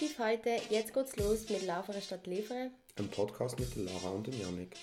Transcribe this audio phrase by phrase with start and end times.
[0.00, 2.70] Positiv heute, jetzt geht's los mit Laufere statt Liefere.
[2.96, 4.74] Ein Podcast mit der Lara und dem Janik.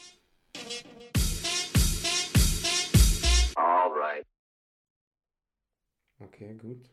[3.55, 4.27] Alright.
[6.20, 6.88] Okay, gut.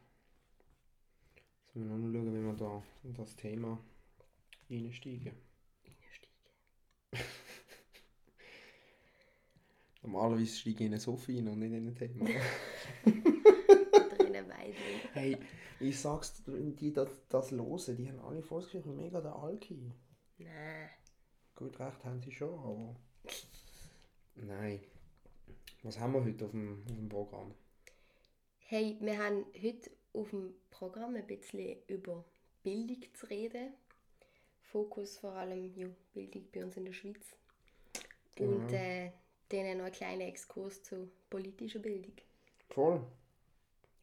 [1.67, 3.79] Jetzt müssen wir noch mal schauen, wie wir da in das Thema
[4.71, 5.35] einsteigen.
[10.03, 12.25] Normalerweise steige ich in eine Sophie rein und nicht in ein Thema.
[14.17, 14.75] Drinnen Weidel.
[15.13, 15.37] hey,
[15.81, 19.93] ich sag's die das, das hören, die haben alle sich mega der Alki.
[20.39, 20.91] Nein.
[21.55, 22.97] Gut, recht haben sie schon, aber.
[24.35, 24.81] Nein.
[25.83, 27.55] Was haben wir heute auf dem, auf dem Programm?
[28.59, 32.25] Hey, wir haben heute auf dem Programm ein bisschen über
[32.63, 33.75] Bildung zu reden.
[34.63, 37.37] Fokus vor allem ja, Bildung bei uns in der Schweiz.
[38.39, 38.73] Und Genau.
[38.73, 39.13] äh,
[39.51, 42.15] dann noch einen kleinen Exkurs zu politischer Bildung.
[42.71, 43.07] Voll.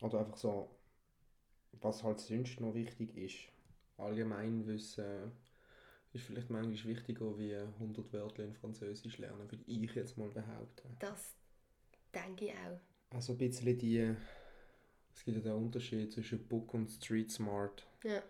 [0.01, 0.69] Oder einfach so,
[1.79, 3.37] was halt sonst noch wichtig ist.
[3.97, 5.31] Allgemeinwissen
[6.13, 10.95] ist vielleicht manchmal wichtiger wie 100 Wörter in Französisch lernen, würde ich jetzt mal behaupten.
[10.99, 11.35] Das
[12.13, 12.79] denke ich auch.
[13.15, 14.15] Also ein bisschen die,
[15.13, 17.85] es gibt ja den Unterschied zwischen Book und Street Smart.
[18.03, 18.21] Ja.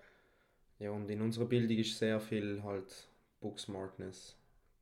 [0.80, 3.08] Ja, und in unserer Bildung ist sehr viel halt
[3.40, 4.36] Book Smartness,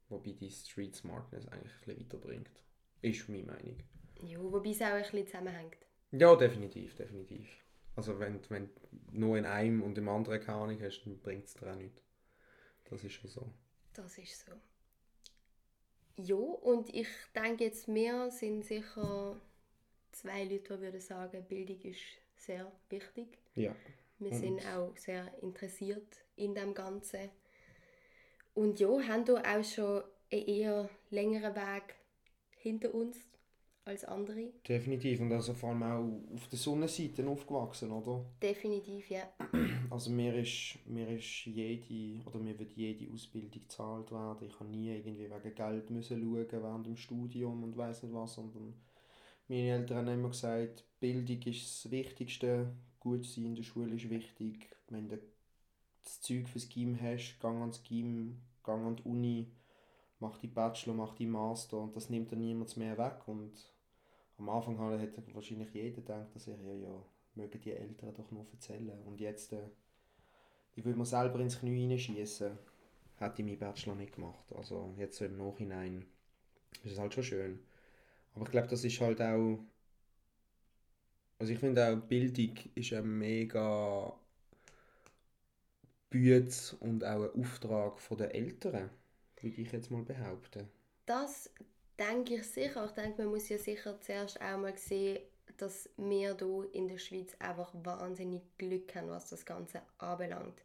[0.07, 2.63] wobei die Street Smartness eigentlich ein bisschen weiterbringt.
[3.01, 3.77] Ist meine Meinung.
[4.21, 5.77] Ja, wobei es auch ein bisschen zusammenhängt.
[6.11, 7.47] Ja, definitiv, definitiv.
[7.99, 11.47] Also wenn, wenn du nur in einem und im anderen keine Ahnung hast, dann bringt
[11.47, 12.01] es dir auch nichts.
[12.89, 13.53] Das ist schon so.
[13.91, 14.53] Das ist so.
[16.15, 19.35] Ja, und ich denke jetzt, wir sind sicher
[20.13, 21.99] zwei Leute, die würden sagen, Bildung ist
[22.37, 23.37] sehr wichtig.
[23.55, 23.75] Ja.
[24.17, 27.29] Wir Und- sind auch sehr interessiert in dem Ganzen.
[28.53, 31.95] Und ja, haben da auch schon einen eher längeren Weg
[32.59, 33.17] hinter uns
[33.89, 34.51] als andere.
[34.67, 35.19] Definitiv.
[35.19, 38.25] Und also vor allem auch auf der Sonnenseite aufgewachsen, oder?
[38.41, 39.23] Definitiv, ja.
[39.89, 44.47] Also mir ist, mir ist jede, oder mir wird jede Ausbildung gezahlt werden.
[44.47, 48.35] Ich habe nie irgendwie wegen Geld müssen schauen während dem Studium und weiß nicht was,
[48.35, 48.75] sondern
[49.47, 54.09] meine Eltern haben immer gesagt, Bildung ist das Wichtigste, gut sein in der Schule ist
[54.09, 54.69] wichtig.
[54.89, 55.19] Wenn du
[56.03, 59.47] das Zeug fürs Gym hast, gang ans Gym, gang an die Uni,
[60.19, 63.27] mach die Bachelor, mach die Master und das nimmt dann niemand mehr weg.
[63.27, 63.53] Und
[64.39, 67.05] am Anfang hätte wahrscheinlich jeder gedacht, dass ich ja, ja,
[67.35, 69.01] mögen die Eltern doch nur erzählen.
[69.05, 69.69] Und jetzt, äh,
[70.75, 72.57] ich würde mir selber ins Knie hineinschießen,
[73.17, 74.45] hätte ich meinen Bachelor nicht gemacht.
[74.55, 76.05] Also jetzt so im Nachhinein
[76.83, 77.59] ist es halt schon schön.
[78.33, 79.59] Aber ich glaube, das ist halt auch,
[81.39, 84.13] also ich finde auch, Bildung ist ein mega
[86.09, 88.89] Bütz und auch ein Auftrag den Eltern,
[89.41, 90.67] würde ich jetzt mal behaupten.
[91.05, 91.51] Das
[91.99, 92.85] denke ich sicher.
[92.85, 95.19] Ich denke, man muss ja sicher zuerst auch mal sehen,
[95.57, 100.63] dass wir hier in der Schweiz einfach wahnsinnig Glück haben, was das Ganze anbelangt.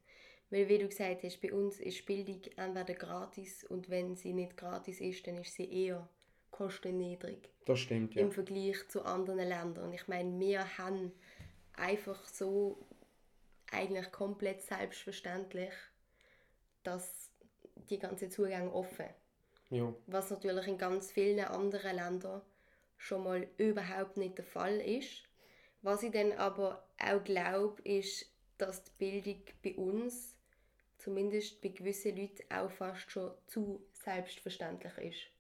[0.50, 4.56] Weil, wie du gesagt hast, bei uns ist Bildung entweder gratis und wenn sie nicht
[4.56, 6.09] gratis ist, dann ist sie eher
[6.50, 8.22] kostenniedrig Das stimmt, ja.
[8.22, 9.87] im Vergleich zu anderen Ländern.
[9.87, 11.11] Und ich meine, wir haben
[11.72, 12.78] einfach so
[13.72, 15.72] eigentlich komplett selbstverständlich,
[16.84, 17.31] dass
[17.91, 19.06] die ganzen Zugänge offen
[19.70, 19.92] ja.
[20.06, 22.42] was natürlich in ganz vielen anderen Ländern
[22.97, 25.25] schon mal überhaupt nicht der Fall ist.
[25.82, 28.26] Was ich dann aber auch glaube, ist,
[28.56, 30.34] dass die Bildung bei uns,
[30.98, 35.34] zumindest bei gewissen Leuten, auch fast schon zu selbstverständlich ist.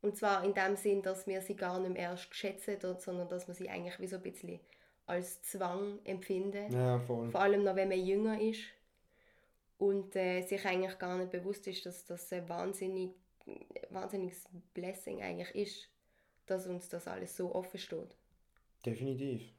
[0.00, 3.48] Und zwar in dem Sinn, dass wir sie gar nicht mehr erst schätzen, sondern dass
[3.48, 4.60] wir sie eigentlich wie so ein bisschen
[5.06, 6.70] als Zwang empfinden.
[6.72, 7.30] Ja, voll.
[7.30, 8.60] Vor allem noch, wenn man jünger ist
[9.78, 13.10] und äh, sich eigentlich gar nicht bewusst ist, dass das ein wahnsinnig,
[13.90, 14.44] wahnsinniges
[14.74, 15.88] Blessing eigentlich ist,
[16.46, 18.16] dass uns das alles so offen steht.
[18.84, 19.52] Definitiv.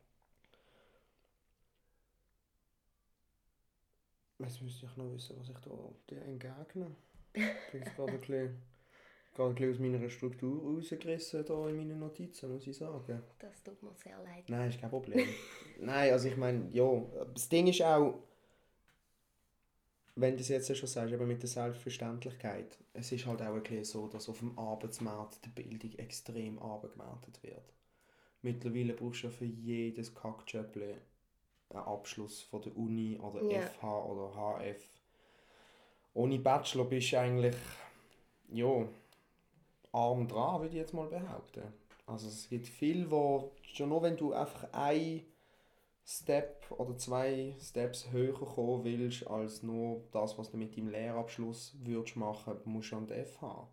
[4.40, 5.72] Jetzt müsste ich noch wissen, was ich da
[6.10, 6.96] dir entgegne.
[7.34, 8.62] Ich bin jetzt gerade ein bisschen,
[9.36, 13.22] gerade ein bisschen aus meiner Struktur rausgerissen da in meinen Notizen, muss ich sagen.
[13.40, 14.46] Das tut mir sehr leid.
[14.48, 15.28] Nein, ist kein Problem.
[15.80, 17.02] Nein, also ich meine, ja,
[17.34, 18.18] das Ding ist auch,
[20.22, 23.64] wenn du es jetzt schon sagst, eben mit der Selbstverständlichkeit, es ist halt auch ein
[23.64, 27.74] bisschen so, dass auf dem Arbeitsmarkt die Bildung extrem abgewertet wird.
[28.42, 30.96] Mittlerweile brauchst du ja für jedes Kackjöppli
[31.70, 33.62] einen Abschluss von der Uni oder Ja.
[33.62, 34.84] FH oder HF.
[36.14, 37.56] Ohne Bachelor bist du eigentlich,
[38.52, 38.88] ja,
[39.92, 41.64] arm dran, würde ich jetzt mal behaupten.
[42.08, 45.24] Also es gibt viel, wo schon nur wenn du einfach ein
[46.06, 51.76] Step oder zwei Steps höher kommen willst, als nur das, was du mit deinem Lehrabschluss
[51.84, 53.68] würdest machen, musst du an die FH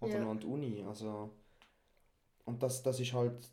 [0.00, 0.20] oder Ja.
[0.20, 0.84] noch an die Uni.
[0.86, 1.30] Also,
[2.44, 3.50] und das, das ist halt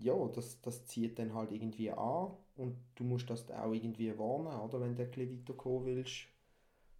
[0.00, 4.60] ja, das, das zieht dann halt irgendwie an und du musst das auch irgendwie warnen,
[4.60, 6.28] oder, wenn du ein bisschen weiterkommen willst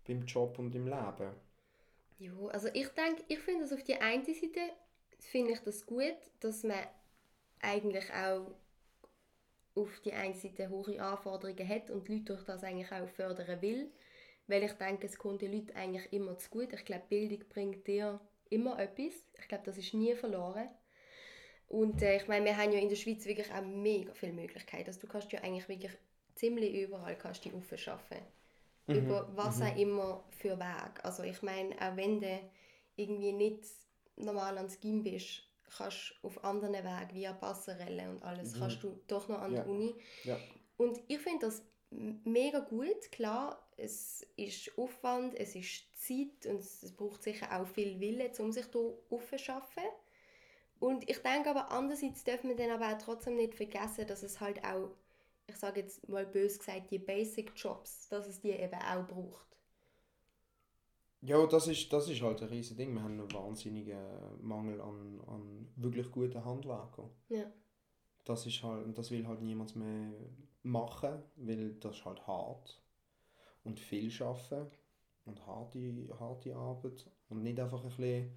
[0.06, 1.32] beim Job und im Leben.
[2.18, 4.60] Ja, also ich denke, ich finde das auf die eine Seite
[5.20, 6.78] finde ich das gut, dass man
[7.60, 8.54] eigentlich auch
[9.78, 13.60] auf die eine Seite hohe Anforderungen hat und die Leute durch das eigentlich auch fördern
[13.62, 13.90] will.
[14.46, 16.72] Weil ich denke, es kommt den Leuten eigentlich immer zu gut.
[16.72, 19.12] Ich glaube, Bildung bringt dir immer etwas.
[19.38, 20.68] Ich glaube, das ist nie verloren.
[21.68, 24.86] Und äh, ich meine, wir haben ja in der Schweiz wirklich auch mega viele Möglichkeiten.
[24.86, 25.92] Also du kannst ja eigentlich wirklich
[26.34, 28.18] ziemlich überall kannst dich aufschaffen.
[28.86, 28.94] Mhm.
[28.94, 29.66] Über was mhm.
[29.66, 31.04] auch immer für Weg.
[31.04, 32.40] Also ich meine, auch wenn du
[32.96, 33.64] irgendwie nicht
[34.16, 38.60] normal ans Gym bist, kannst du auf anderen Wegen, via Passerelle und alles, mhm.
[38.60, 39.62] kannst du doch noch an ja.
[39.62, 39.94] die Uni.
[40.24, 40.38] Ja.
[40.76, 43.10] Und ich finde das mega gut.
[43.12, 48.52] Klar, es ist Aufwand, es ist Zeit und es braucht sicher auch viel Wille, um
[48.52, 49.84] sich hier aufzuschaffen.
[50.80, 54.40] Und ich denke aber andererseits dürfen wir dann aber auch trotzdem nicht vergessen, dass es
[54.40, 54.90] halt auch,
[55.46, 59.47] ich sage jetzt mal bös gesagt, die Basic Jobs, dass es die eben auch braucht.
[61.20, 62.94] Ja, das ist, das ist halt ein riesiges Ding.
[62.94, 63.98] Wir haben einen wahnsinnigen
[64.40, 67.10] Mangel an, an wirklich guten Handwerkern.
[67.28, 67.44] Ja.
[68.24, 70.12] Das ist halt, das will halt niemand mehr
[70.62, 72.80] machen, weil das ist halt hart
[73.64, 74.70] und viel arbeiten
[75.24, 78.30] und harte, harte Arbeit und nicht einfach ein bisschen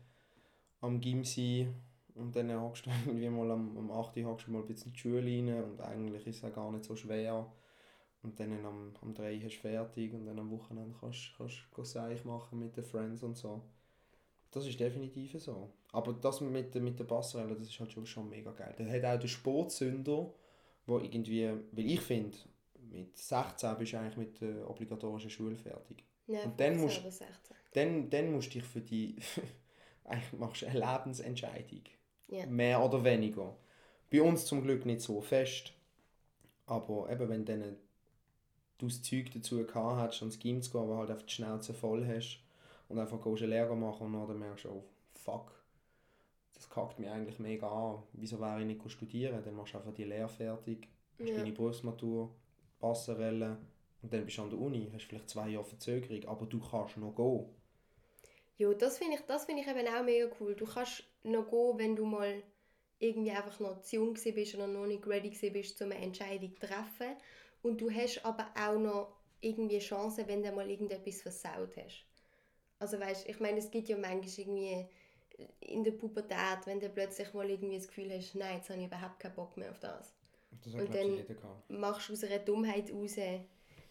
[0.81, 1.75] am Gym sein
[2.15, 5.23] und dann hockst du irgendwie mal am, am 8 Uhr mal ein bisschen die Schule
[5.23, 7.51] rein und eigentlich ist es auch gar nicht so schwer
[8.23, 12.23] und dann am, am 3 hast du fertig und dann am Wochenende kannst du Seich
[12.23, 13.61] machen mit den Friends und so.
[14.51, 15.71] Das ist definitiv so.
[15.91, 18.75] Aber das mit, mit der Passerelle, das ist halt schon, schon mega geil.
[18.77, 20.33] Da hat auch der Sportsünder,
[20.85, 22.37] wo irgendwie, weil ich finde,
[22.89, 26.03] mit 16 bist du eigentlich mit der obligatorischen Schule fertig.
[26.27, 27.01] Ja, und dann musst,
[27.73, 29.15] dann, dann musst du dich für die,
[30.03, 31.83] eigentlich machst du eine Lebensentscheidung.
[32.27, 32.45] Ja.
[32.45, 33.57] Mehr oder weniger.
[34.09, 35.73] Bei uns zum Glück nicht so fest.
[36.65, 37.77] Aber eben, wenn dann
[38.81, 41.73] du das Zeug dazu gehabt hast, ans Gym zu gehen, aber halt einfach die Schnauze
[41.73, 42.39] voll hast
[42.89, 44.83] und einfach eine Lehre machen und dann merkst du, oh
[45.13, 45.51] fuck,
[46.53, 48.03] das kackt mich eigentlich mega an.
[48.13, 49.41] Wieso wäre ich nicht studieren?
[49.43, 50.87] Dann machst du einfach die Lehre fertig,
[51.19, 51.37] hast ja.
[51.37, 52.33] deine Berufsmatur,
[52.79, 53.57] Passerelle
[54.01, 56.97] und dann bist du an der Uni, hast vielleicht zwei Jahre Verzögerung, aber du kannst
[56.97, 57.45] noch gehen.
[58.57, 60.55] Ja, das finde ich, find ich eben auch mega cool.
[60.55, 62.43] Du kannst noch gehen, wenn du mal
[62.99, 66.67] irgendwie einfach noch zu jung bist oder noch nicht ready bist, um eine Entscheidung zu
[66.67, 67.15] treffen.
[67.63, 72.05] Und du hast aber auch noch irgendwie Chancen, wenn du mal irgendetwas versaut hast.
[72.79, 74.87] Also weißt, ich meine, es gibt ja manchmal irgendwie
[75.59, 78.87] in der Pubertät, wenn du plötzlich mal irgendwie das Gefühl hast, nein, jetzt habe ich
[78.87, 80.13] überhaupt keinen Bock mehr auf das.
[80.63, 81.25] das und dann
[81.67, 83.15] machst du aus einer Dummheit raus,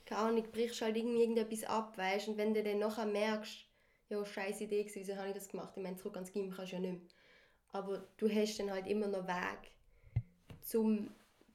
[0.07, 3.67] keine Ahnung, brichst halt irgendwie irgendetwas ab, weißt und wenn du dann nachher merkst,
[4.09, 5.73] ja, scheiß Idee gewesen, wieso habe ich das gemacht?
[5.77, 7.11] Ich meine, zurück ans Gym kannst du ja nicht mehr.
[7.73, 9.71] Aber du hast dann halt immer noch Weg,
[10.63, 11.11] zum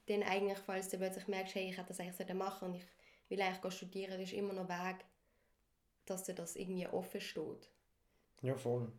[0.07, 2.85] dann eigentlich, falls du plötzlich merkst, hey, ich hätte das eigentlich machen und ich
[3.29, 5.05] will eigentlich studieren, ist immer noch Weg,
[6.05, 7.69] dass dir das irgendwie offen steht.
[8.41, 8.91] Ja, voll.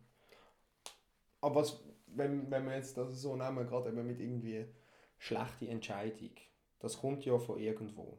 [1.39, 4.65] Aber was, wenn, wenn wir jetzt das so nehmen, gerade eben mit irgendwie
[5.17, 6.31] schlechte Entscheidung,
[6.79, 8.17] das kommt ja von irgendwo.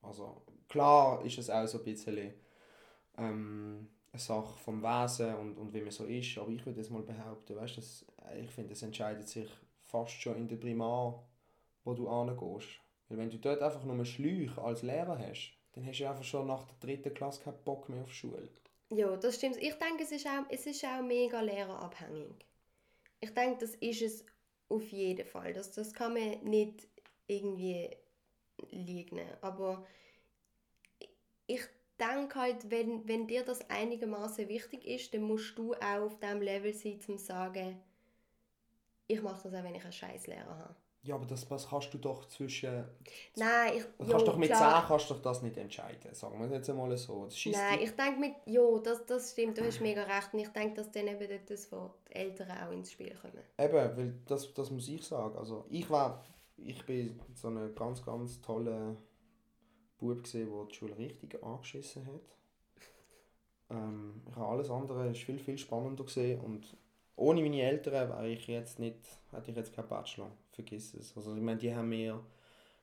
[0.00, 2.34] Also klar ist es auch so ein bisschen
[3.18, 6.90] ähm, eine Sache vom Wesen und, und wie man so ist, aber ich würde jetzt
[6.90, 8.06] mal behaupten, weißt, dass,
[8.38, 9.48] ich finde, es entscheidet sich
[9.80, 11.24] fast schon in der Primar
[11.84, 12.80] wo du angehst.
[13.08, 16.46] Weil wenn du dort einfach nur Schläuche als Lehrer hast, dann hast du einfach schon
[16.46, 18.48] nach der dritten Klasse keinen Bock mehr auf Schule.
[18.90, 19.56] Ja, das stimmt.
[19.56, 22.46] Ich denke, es ist auch, es ist auch mega lehrerabhängig.
[23.20, 24.26] Ich denke, das ist es
[24.68, 25.52] auf jeden Fall.
[25.52, 26.88] Das, das kann man nicht
[27.26, 27.88] irgendwie
[28.70, 29.28] leugnen.
[29.40, 29.86] Aber
[31.46, 31.62] ich
[31.98, 36.42] denke halt, wenn, wenn dir das einigermaßen wichtig ist, dann musst du auch auf dem
[36.42, 37.80] Level sein, um zu sagen,
[39.06, 40.76] ich mache das auch, wenn ich einen scheiß Lehrer habe.
[41.04, 42.84] Ja, aber das, das kannst du doch zwischen...
[43.34, 43.82] Nein, ich...
[43.82, 44.82] Du kannst jo, doch mit klar.
[44.82, 47.28] 10 kannst doch das nicht entscheiden, sagen wir jetzt einmal so.
[47.46, 48.34] Nein, ich denke mit...
[48.46, 50.32] Ja, das, das stimmt, du hast mega recht.
[50.32, 53.42] Und ich denke, dass dann eben das von den Eltern auch ins Spiel kommen.
[53.58, 55.36] Eben, weil das, das muss ich sagen.
[55.36, 56.24] Also ich war...
[56.56, 58.96] Ich bin so ein ganz, ganz toller
[59.98, 62.36] Bub gesehen, der die Schule richtig angeschissen hat.
[63.70, 66.76] Ähm, ich habe alles andere ist viel, viel spannender gesehen und
[67.16, 68.96] ohne meine Eltern wäre ich jetzt nicht,
[69.32, 70.32] hätte ich jetzt keinen Bachelor.
[70.50, 71.16] Vergiss es.
[71.16, 72.24] Also ich meine, die haben mir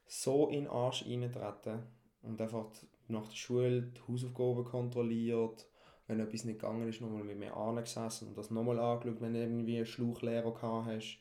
[0.05, 1.83] so in den Arsch reingetreten
[2.21, 2.65] und einfach
[3.07, 5.67] nach der Schule die Hausaufgaben kontrolliert.
[6.07, 9.39] Wenn etwas nicht gegangen ist, nochmal mit mir angesessen und das nochmal angeschaut, wenn du
[9.41, 11.19] irgendwie einen Schluchlehrer gehabt hast.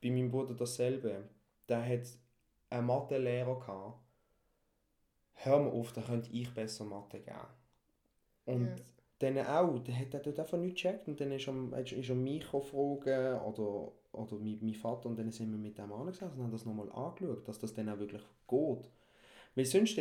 [0.00, 1.28] Bei meinem Bruder dasselbe.
[1.68, 2.06] Der hat
[2.70, 3.98] einen Mathelehrer gehabt.
[5.34, 7.36] Hör mal auf, da könnte ich besser Mathe geben.
[8.44, 8.84] Und ja
[9.18, 12.44] dann auch, der hat dort einfach nicht gecheckt und dann ist er, ist er mich
[12.44, 16.52] fragen oder, oder mein, mein Vater und dann sind wir mit dem angesessen und haben
[16.52, 18.90] das nochmal angeschaut, dass das dann auch wirklich geht.
[19.56, 19.98] Weil sonst,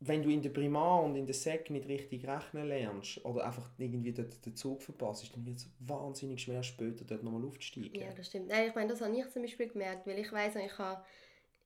[0.00, 3.70] wenn du in der Primar und in der Sek nicht richtig rechnen lernst oder einfach
[3.78, 7.94] irgendwie den, den Zug verpasst, dann wird es wahnsinnig schwer später dort nochmal aufzusteigen.
[7.94, 8.48] Ja, das stimmt.
[8.48, 10.72] Nein, ich meine, das habe ich zum Beispiel gemerkt, weil ich weiß, ich,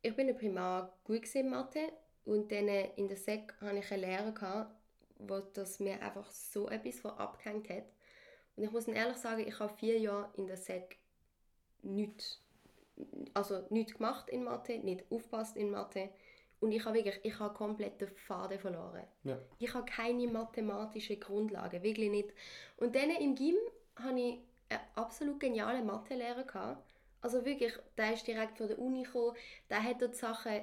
[0.02, 1.92] ich bin in der Primar gut in Mathe
[2.24, 4.81] und dann in der Sek hatte ich einen Lehrer, gehabt,
[5.28, 7.84] wo das mir einfach so etwas von abgehängt hat.
[8.56, 10.98] Und ich muss ehrlich sagen, ich habe vier Jahre in der Sek
[11.82, 12.40] nichts,
[13.34, 16.10] also nichts gemacht in Mathe, nicht aufpasst in Mathe
[16.62, 19.02] und ich habe wirklich, ich habe komplett den Faden verloren.
[19.24, 19.36] Ja.
[19.58, 22.30] Ich habe keine mathematische Grundlage, wirklich nicht.
[22.76, 23.56] Und dann im Gym
[23.96, 24.38] hatte ich
[24.68, 26.44] einen absolut genialen Mathelehrer.
[26.44, 26.80] Gehabt.
[27.20, 29.36] Also wirklich, der ist direkt von der Uni gekommen,
[29.70, 30.60] der hat dort Sachen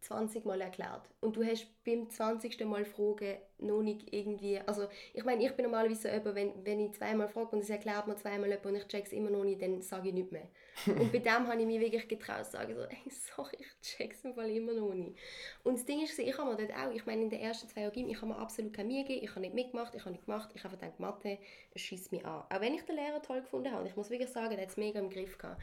[0.00, 1.02] 20 Mal erklärt.
[1.20, 2.64] Und du hast beim 20.
[2.64, 4.60] Mal fragen noch nicht irgendwie...
[4.60, 7.70] Also ich meine, ich bin normalerweise so jemand, wenn, wenn ich zweimal frage und es
[7.70, 10.48] erklärt mir zweimal jemand und ich check's immer noch nicht, dann sage ich nicht mehr.
[10.86, 14.24] und bei dem habe ich mich wirklich getraut zu sagen, so, ey, sorry, ich check's
[14.24, 15.18] im Fall immer noch nicht.
[15.64, 17.82] Und das Ding ist, ich habe mir dort auch, ich meine, in den ersten zwei
[17.82, 20.26] Jahren, ich habe mir absolut keine Mühe gegeben, ich habe nicht mitgemacht, ich habe nicht
[20.26, 21.38] gemacht, ich habe gedacht, Mathe,
[21.74, 22.44] es schießt mich an.
[22.48, 24.76] Auch wenn ich den Lehrer toll gefunden habe, ich muss wirklich sagen, der hat es
[24.76, 25.60] mega im Griff gehabt.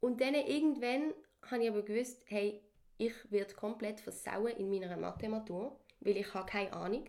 [0.00, 1.12] Und dann irgendwann
[1.50, 2.60] habe ich aber gewusst, hey,
[2.98, 7.04] ich werde komplett versauen in meiner Mathematur, weil ich habe keine Ahnung.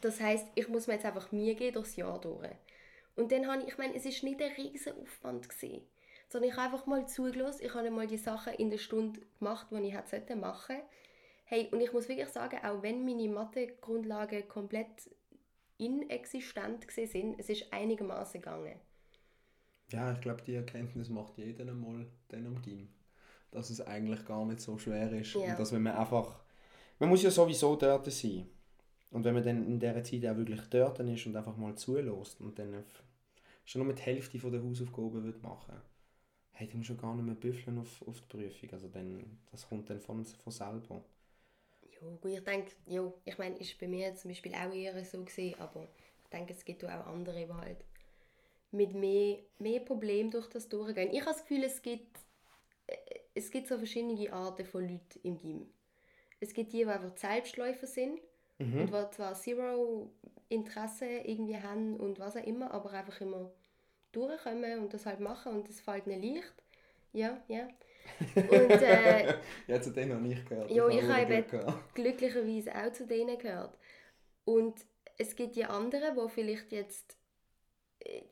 [0.00, 2.48] Das heißt, ich muss mir jetzt einfach mir gehen durchs Jahr durch.
[3.16, 5.82] Und dann habe ich, ich meine, es ist nicht ein riesiger Aufwand gewesen,
[6.28, 9.66] sondern ich habe einfach mal zugelassen, ich habe mal die Sachen in der Stunde gemacht,
[9.70, 10.76] die ich hätte machen
[11.50, 15.10] Hey, und ich muss wirklich sagen, auch wenn meine Mathe-Grundlagen komplett
[15.78, 18.78] inexistent sind, es ist einigermaßen gegangen.
[19.90, 22.88] Ja, ich glaube, die Erkenntnis macht jeder einmal dann am Gym
[23.50, 25.34] dass es eigentlich gar nicht so schwer ist.
[25.34, 25.40] Ja.
[25.40, 26.40] Und dass wenn man einfach,
[26.98, 28.46] man muss ja sowieso dort sein.
[29.10, 32.40] Und wenn man dann in dieser Zeit auch wirklich dort ist und einfach mal zulässt
[32.40, 32.84] und dann
[33.64, 35.80] schon nur die Hälfte von der Hausaufgaben wird machen
[36.60, 38.70] hey, dann musst du gar nicht mehr büffeln auf, auf die Prüfung.
[38.72, 41.02] Also dann, das kommt dann von, von selber.
[41.90, 45.24] Ja, gut, ich denke, ja, ich meine, ist bei mir zum Beispiel auch eher so
[45.24, 45.88] gewesen, aber
[46.22, 47.84] ich denke, es gibt auch andere, die halt
[48.72, 51.10] mit mehr, mehr Problemen durch das durchgehen.
[51.12, 52.18] Ich habe das Gefühl, es gibt
[53.34, 55.66] es gibt so verschiedene Arten von Leuten im Gym.
[56.40, 58.20] Es gibt die, die einfach Selbstläufer sind
[58.58, 58.82] mhm.
[58.82, 60.10] und die zwar zero
[60.48, 63.52] Interesse irgendwie haben und was auch immer, aber einfach immer
[64.12, 66.54] durchkommen und das halt machen und das fällt nicht leicht.
[67.12, 67.68] Ja, ja.
[68.34, 69.34] Und, äh,
[69.66, 70.70] ja, zu denen habe ich gehört.
[70.70, 71.44] Ja, ich habe
[71.94, 73.76] glücklicherweise auch zu denen gehört.
[74.44, 74.84] Und
[75.18, 77.16] es gibt die anderen, die vielleicht jetzt
[78.00, 78.22] äh,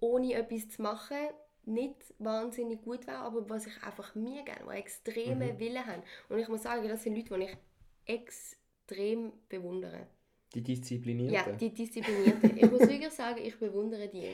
[0.00, 1.28] ohne etwas zu machen
[1.68, 5.58] nicht wahnsinnig gut wäre, aber was ich einfach mir gerne, die extreme mhm.
[5.58, 6.02] Willen haben.
[6.28, 7.56] Und ich muss sagen, das sind Leute, die ich
[8.06, 10.06] extrem bewundere.
[10.54, 11.34] Die Disziplinierten?
[11.34, 12.56] Ja, die Disziplinierten.
[12.56, 14.30] ich muss wirklich sagen, ich bewundere die.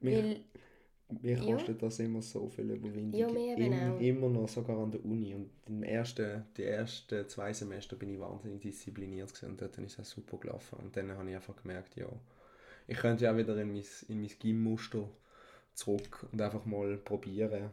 [0.00, 0.44] Mich, weil,
[1.22, 1.86] mir kostet ja.
[1.86, 3.18] das immer so viel Überwindung.
[3.18, 5.34] Ja, mir Im, Immer noch, sogar an der Uni.
[5.34, 9.98] Und im ersten, die ersten zwei Semester bin ich wahnsinnig diszipliniert gewesen, und dort ist
[9.98, 10.78] es super gelaufen.
[10.80, 12.08] Und dann habe ich einfach gemerkt, ja,
[12.86, 15.08] ich könnte ja wieder in mein, in mein Gym-Muster
[15.78, 17.70] zurück und einfach mal probieren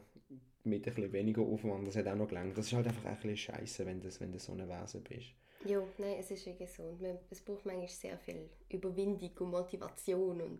[0.63, 1.87] mit ein bisschen weniger Aufwand.
[1.87, 2.57] Das hat auch noch gelangt.
[2.57, 5.27] Das ist halt einfach ein bisschen scheiße, wenn du wenn du so ein Wesen bist.
[5.65, 6.83] Ja, nein, es ist wirklich so.
[6.83, 10.41] Und man, es braucht manchmal sehr viel Überwindung und Motivation.
[10.41, 10.59] Und,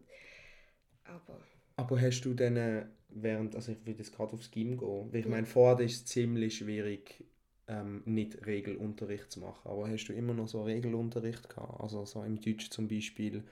[1.04, 1.40] aber...
[1.76, 5.26] aber hast du dann während, also ich würde jetzt gerade aufs Gym gehen, weil ich
[5.26, 5.32] ja.
[5.32, 7.24] meine, vorher ist es ziemlich schwierig,
[7.68, 9.70] ähm, nicht Regelunterricht zu machen.
[9.70, 11.80] Aber hast du immer noch so Regelunterricht gehabt?
[11.82, 13.44] Also so im Deutsch zum Beispiel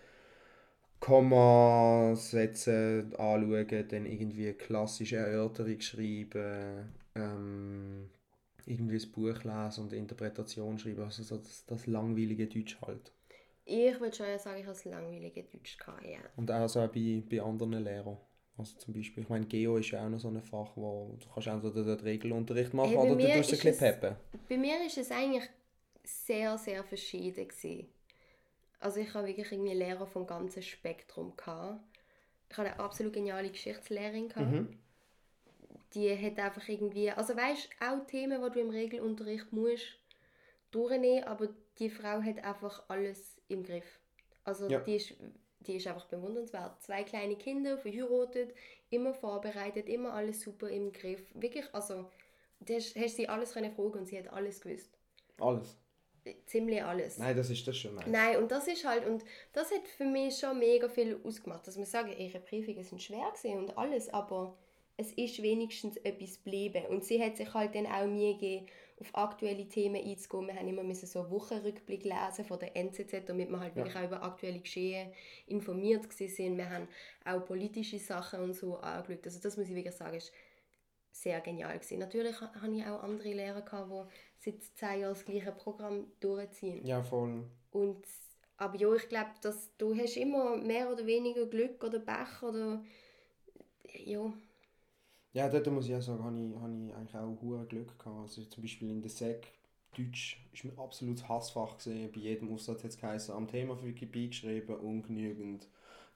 [1.04, 8.10] Komma-Sätze anschauen, dann irgendwie klassische Erörterung schreiben, ähm,
[8.66, 13.12] irgendwie ein Buch lesen und Interpretation schreiben, also das, das langweilige Deutsch halt.
[13.66, 16.20] Ich würde schon sagen, ich habe das langweilige Deutsch gehabt, ja.
[16.38, 18.18] Und auch so bei, bei anderen Lehrern.
[18.58, 21.28] Also zum Beispiel, ich meine, Geo ist ja auch noch so ein Fach, wo du
[21.34, 24.16] kannst entweder den Regelunterricht machen hey, oder du tust ein bisschen peppen.
[24.48, 25.50] Bei mir war es eigentlich
[26.06, 27.46] sehr, sehr verschieden.
[27.46, 27.90] Gewesen.
[28.84, 31.80] Also ich habe wirklich irgendwie Lehrer vom ganzen Spektrum gehabt.
[32.50, 34.52] Ich hatte eine absolut geniale Geschichtslehrerin gehabt.
[34.52, 34.78] Mhm.
[35.94, 40.00] Die hat einfach irgendwie, also weißt auch Themen, die du im Regelunterricht musst
[40.72, 44.00] durchnehmen, aber die Frau hat einfach alles im Griff.
[44.44, 44.80] Also ja.
[44.80, 45.16] die ist
[45.68, 46.82] die ist einfach bewundernswert.
[46.82, 48.54] Zwei kleine Kinder, verheiratet,
[48.90, 51.32] immer vorbereitet, immer alles super im Griff.
[51.34, 52.10] Wirklich, also,
[52.60, 54.98] du hast, hast sie alles fragen und sie hat alles gewusst.
[55.40, 55.78] Alles?
[56.46, 57.18] Ziemlich alles.
[57.18, 58.08] Nein, das ist das schon nice.
[58.08, 61.77] Nein, und das ist halt, und das hat für mich schon mega viel ausgemacht, dass
[61.77, 64.56] man sagen, ihre Prüfungen sind schwer gewesen und alles, aber
[64.98, 66.86] es ist wenigstens etwas geblieben.
[66.88, 68.68] Und sie hat sich halt dann auch mir gegeben,
[69.00, 70.48] auf aktuelle Themen einzugehen.
[70.48, 73.84] Wir haben immer müssen so einen Wochenrückblick lesen von der NZZ, damit wir halt Ja.
[73.84, 75.12] wirklich auch über aktuelle Geschehen
[75.48, 76.58] informiert sind.
[76.58, 76.88] Wir haben
[77.25, 79.25] auch politische Sachen und so angeschaut.
[79.25, 80.32] Also das muss ich wirklich sagen, ist
[81.13, 82.00] sehr genial gewesen.
[82.00, 86.08] Natürlich ha- habe ich auch andere Lehrer gehabt, die seit zehn Jahren das gleiche Programm
[86.22, 86.89] durchziehen.
[86.89, 87.43] Ja, voll.
[87.72, 88.05] Und,
[88.58, 92.84] aber ja, ich glaube, dass du hast immer mehr oder weniger Glück oder Pech oder
[94.05, 94.34] ja,
[95.34, 98.20] Ja, dort muss ich auch sagen, habe ich, habe ich eigentlich auch hure Glück gehabt.
[98.22, 99.48] Also zum Beispiel in der Sek
[99.98, 102.12] Deutsch ist mir absolut Hassfach gesehen.
[102.12, 105.67] Bei jedem Aufsatz hat es geheißen, am Thema für Wikipedia geschrieben, ungenügend.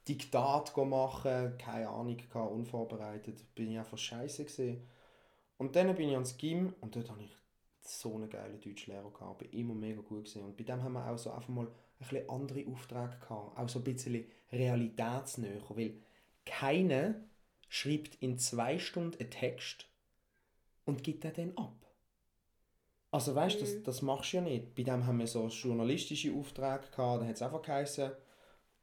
[0.08, 3.44] Diktat machen, keine Ahnung gehabt, unvorbereitet.
[3.56, 4.82] Bin ich einfach scheiße gesehen.
[5.58, 7.36] Und dann bin ich ans Gym und dort habe ich
[7.82, 9.40] so einen geilen Deutschlehrer gehabt.
[9.40, 10.46] Bin immer mega gut gesehen.
[10.46, 13.58] Und bei dem haben wir auch so einfach mal ein bisschen andere Aufträge gehabt.
[13.58, 15.62] Auch so ein bisschen realitätsnäher.
[15.70, 15.96] Weil
[16.46, 17.16] keiner
[17.70, 19.88] schreibt in zwei Stunden einen Text
[20.86, 21.74] und gibt den dann ab.
[23.12, 23.84] Also weißt du, das, Mhm.
[23.84, 24.76] das machst du ja nicht.
[24.76, 28.12] Bei dem haben wir so journalistische Aufträge gehabt, da hat es einfach geheißen,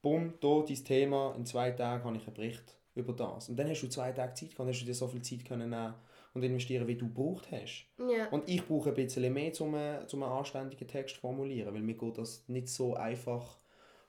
[0.04, 3.48] bumm, da dein Thema, in zwei Tagen habe ich einen Bericht über das.
[3.48, 5.44] Und dann hast du zwei Tage Zeit gehabt, dann hast du dir so viel Zeit
[5.44, 5.94] können nehmen
[6.34, 7.86] und investieren, wie du gebraucht hast.
[7.98, 8.28] ja.
[8.28, 11.82] Und ich brauche ein bisschen mehr, um einen, um einen anständigen Text zu formulieren, weil
[11.82, 13.58] mir geht das nicht so einfach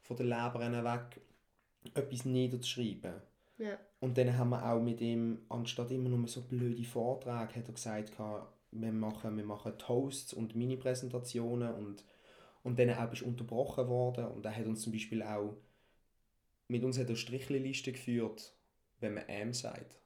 [0.02, 1.22] von der Leber weg,
[1.94, 3.14] etwas niederzuschreiben.
[3.58, 3.78] ja.
[4.02, 7.74] Und dann haben wir auch mit ihm, anstatt immer nur so blöde Vorträge, hat er
[7.74, 8.14] gesagt,
[8.72, 12.04] wir machen, wir machen Toasts und Mini-Präsentationen und,
[12.64, 14.28] und dann auch bist du unterbrochen worden.
[14.28, 15.56] Und er hat uns zum Beispiel auch,
[16.68, 18.56] mit uns hat er Strichliste geführt,
[19.00, 19.98] wenn man «M» sagt.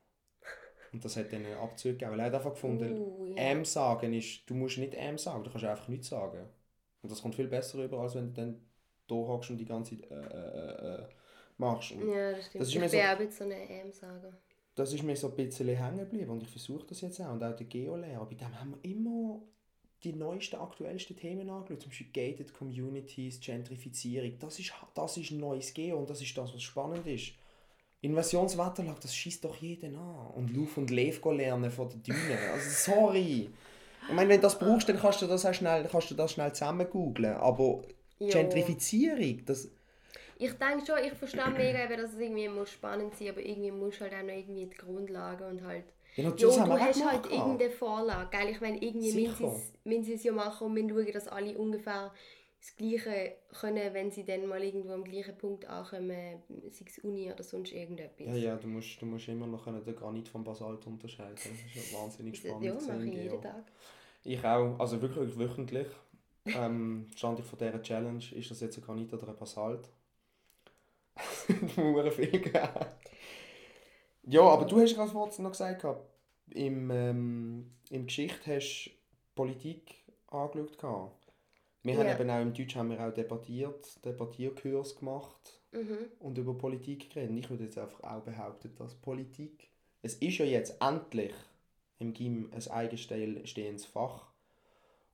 [0.91, 3.43] Und das hat dann einen Abzug gegeben, weil er hat einfach gefunden, Uh, ja.
[3.43, 6.47] «M» sagen ist, du musst nicht «M» sagen, du kannst einfach nichts sagen.
[7.01, 8.61] Und das kommt viel besser rüber, als wenn du dann
[9.07, 11.07] da hockst und die ganze Zeit äh, äh, äh,
[11.57, 11.91] machst.
[11.93, 12.61] Und Ja, das stimmt.
[12.61, 14.33] Das ist ich mir bin so- auch jetzt so eine EM-Sager.
[14.75, 17.31] das ist mir so ein bisschen hängen geblieben und ich versuche das jetzt auch.
[17.31, 19.41] Und auch der Geolehrer, bei dem haben wir immer
[20.03, 21.81] die neuesten, aktuellsten Themen angeschaut.
[21.81, 24.37] Zum Beispiel Gated Communities, Gentrifizierung.
[24.39, 27.33] Das ist, das ist neues Geo und das ist das, was spannend ist.
[28.01, 30.27] Invasionswetterlage, das schießt doch jeden an.
[30.35, 32.37] Und Lauf und Lev lernen von den Dünen.
[32.53, 33.49] Also sorry.
[34.07, 36.31] Ich meine, wenn du das brauchst, dann kannst du das auch schnell, kannst du das
[36.31, 37.35] schnell zusammen googlen.
[37.35, 37.81] Aber
[38.19, 38.29] Ja.
[38.29, 39.69] Gentrifizierung, das...
[40.37, 43.99] Ich denke schon, ich verstehe mega, dass es irgendwie muss spannend sein aber irgendwie muss
[43.99, 45.85] halt auch noch irgendwie die Grundlage und halt...
[46.15, 48.49] Ja, Ja, du hast halt irgendeine Vorlage, gell?
[48.49, 51.27] Ich meine, irgendwie müssen sie es- müssen sie es ja machen und müssen schauen, dass
[51.27, 52.11] alle ungefähr
[52.59, 57.31] das Gleiche können, wenn sie dann mal irgendwo am gleichen Punkt ankommen, sei es Uni
[57.31, 58.27] oder sonst irgendetwas.
[58.27, 61.35] Ja, ja, du musst, du musst immer noch können den Granit vom Basalt unterscheiden.
[61.35, 62.65] Das ist ja wahnsinnig Das- spannend.
[62.65, 63.63] ja, mache ich jeden Tag.
[64.25, 65.87] Ich auch, also wirklich wöchentlich.
[66.45, 69.87] ähm, stand ich vor dieser Challenge, ist das jetzt ein Granit oder ein Basalt?
[71.77, 72.69] Nur viel gegeben.
[74.29, 75.85] Ja, aber du hast gerade vorhin noch gesagt,
[76.51, 78.89] im, ähm, im Geschichte hast du
[79.35, 79.95] Politik
[80.27, 81.11] angeschaut.
[81.81, 82.19] Wir haben Ja.
[82.19, 85.97] eben auch im Deutsch haben wir auch debattiert, Debattierkurs gemacht Mhm.
[86.19, 87.31] und über Politik geredet.
[87.31, 89.69] Und ich würde jetzt einfach auch behaupten, dass Politik,
[90.03, 91.33] es ist ja jetzt endlich
[91.97, 94.27] im GIM ein eigenstehendes Fach.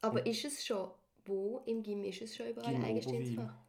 [0.01, 0.89] Aber ist es schon,
[1.25, 3.35] wo im Gym ist es schon überall Gym ein Oberwil.
[3.35, 3.64] Fach?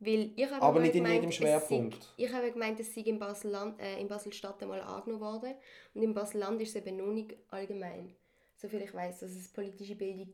[0.00, 2.02] Weil ich habe Aber nicht in gemeint, jedem es Schwerpunkt.
[2.02, 5.54] Sei, ich habe gemeint, es sei in Basel-Land, äh, in Basel-Stadt einmal angenommen worden.
[5.94, 8.14] Und in Basel-Land ist es eben noch nicht allgemein.
[8.56, 10.32] Soviel ich weiß, dass es politische Bildung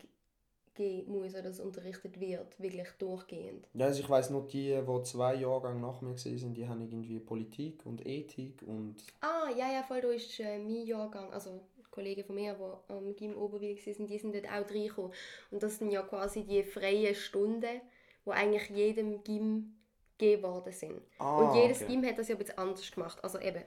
[0.74, 3.68] geben muss oder dass es unterrichtet wird, wirklich durchgehend.
[3.74, 6.82] Ja, also ich weiß nur die, die zwei Jahrgänge nach mir gesehen sind, die haben
[6.82, 11.60] irgendwie Politik und Ethik und Ah, ja, ja, voll, da ist äh, mein Jahrgang, also
[11.90, 15.12] Kollegen von mir, die am Gym Oberwil waren, die sind dort auch reingekommen.
[15.52, 17.80] Und das sind ja quasi die freien Stunden,
[18.26, 19.76] die eigentlich jedem Gym
[20.18, 21.02] gegeben worden sind.
[21.18, 21.86] Ah, Und jedes okay.
[21.86, 23.22] Gym hat das ja ein bisschen anders gemacht.
[23.24, 23.62] Also eben,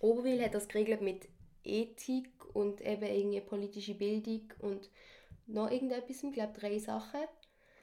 [0.00, 1.28] Oberwil hat das geregelt mit
[1.64, 4.90] Ethik und eben irgendwie politische Bildung und
[5.46, 7.20] noch irgendetwas, ich glaube drei Sachen.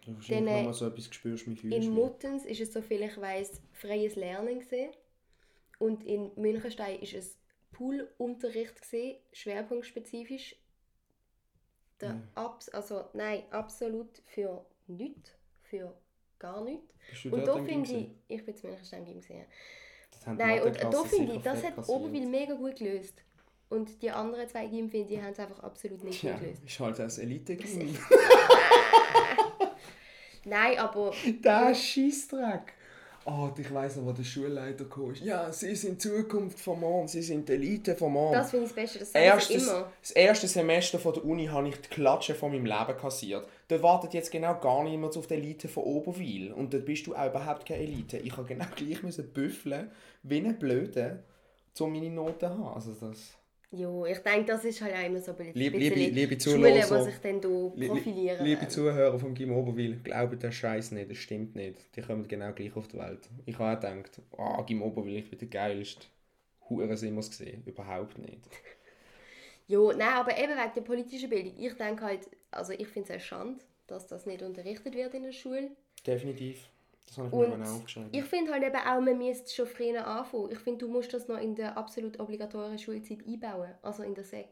[0.05, 2.73] Du wahrscheinlich Dann, äh, nochmal so etwas spürst, wie fühlst In du Muttens ist es,
[2.73, 4.93] soviel ich weiß, freies Lernen gewesen.
[5.79, 7.37] und in Münchenstein ist es
[7.71, 10.55] Poolunterricht gewesen, schwerpunktspezifisch.
[12.01, 12.27] Der Mhm.
[12.35, 15.31] Abs also nein, absolut für nichts,
[15.69, 15.93] für
[16.39, 16.93] gar nichts.
[17.25, 19.45] Und da am finde ich, ich bin zu Münchenstein Gym gesehen.
[20.37, 21.87] Nein, und da finde ich, das hat.
[21.87, 23.21] Oberwil mega gut gelöst.
[23.69, 26.63] Und die anderen zwei Gym, finde ich, haben es einfach absolut nicht Ja, gut gelöst.
[26.65, 27.97] ist halt das Elite-Gym.
[30.45, 32.73] Nein, aber Der Scheissdreck!
[33.31, 35.13] Oh, ich weiss noch, wo der Schulleiter kam.
[35.15, 38.33] Ja, sie sind die Zukunft vom morgen, sie sind die Elite vom morgen.
[38.33, 39.91] das finde ich das Beste, das Erstes, immer.
[40.01, 43.47] das erste Semester von der Uni habe ich die Klatsche von meinem Leben kassiert.
[43.67, 46.51] Da wartet jetzt genau gar niemand auf die Elite von Oberwil.
[46.53, 48.17] Und dort bist du auch überhaupt keine Elite.
[48.17, 49.91] Ich habe genau gleich müssen büffeln
[50.23, 51.23] wie ein Blöde,
[51.77, 52.73] um meine Noten zu haben.
[52.73, 53.38] Also das...
[53.71, 56.71] Ja, ich denke, das ist halt auch immer so ein bisschen Liebe, liebe, liebe Zuhörer,
[56.71, 58.43] die sich dann da profilieren.
[58.43, 61.77] liebe Zuhörer vom Gim Oberwil, glaubt den Scheiß nicht, das stimmt nicht.
[61.95, 63.29] Die kommen genau gleich auf die Welt.
[63.45, 66.07] Ich habe auch gedacht, ah, Gim Oberwil, ich bin der geilste.
[66.67, 67.63] Huren wir es gesehen.
[67.65, 68.39] Überhaupt nicht.
[69.67, 71.53] Ja, nein, aber eben wegen der politischen Bildung.
[71.59, 75.21] Ich denke halt, also ich finde es eine Schande, dass das nicht unterrichtet wird in
[75.21, 75.69] der Schule.
[76.07, 76.67] Definitiv.
[77.09, 78.09] Das habe ich Und mir auch aufgeschrieben.
[78.13, 80.51] Ich finde halt eben auch, man müsste schon früher anfangen.
[80.51, 84.23] Ich finde, du musst das noch in der absolut obligatorischen Schulzeit einbauen, also in der
[84.23, 84.49] Sek.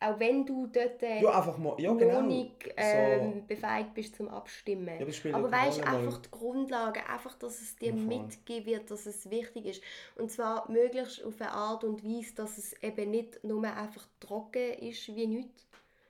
[0.00, 2.22] Auch wenn du dort äh, ja, einfach mal, ja noch genau.
[2.22, 4.88] nicht ähm, befähigt bist zum Abstimmen.
[4.98, 8.90] Ja, aber keine weißt du, mal- einfach die Grundlagen, einfach, dass es dir mitgegeben wird,
[8.90, 9.82] dass es wichtig ist.
[10.16, 14.72] Und zwar möglichst auf eine Art und Weise, dass es eben nicht nur einfach trocken
[14.80, 15.66] ist wie nichts,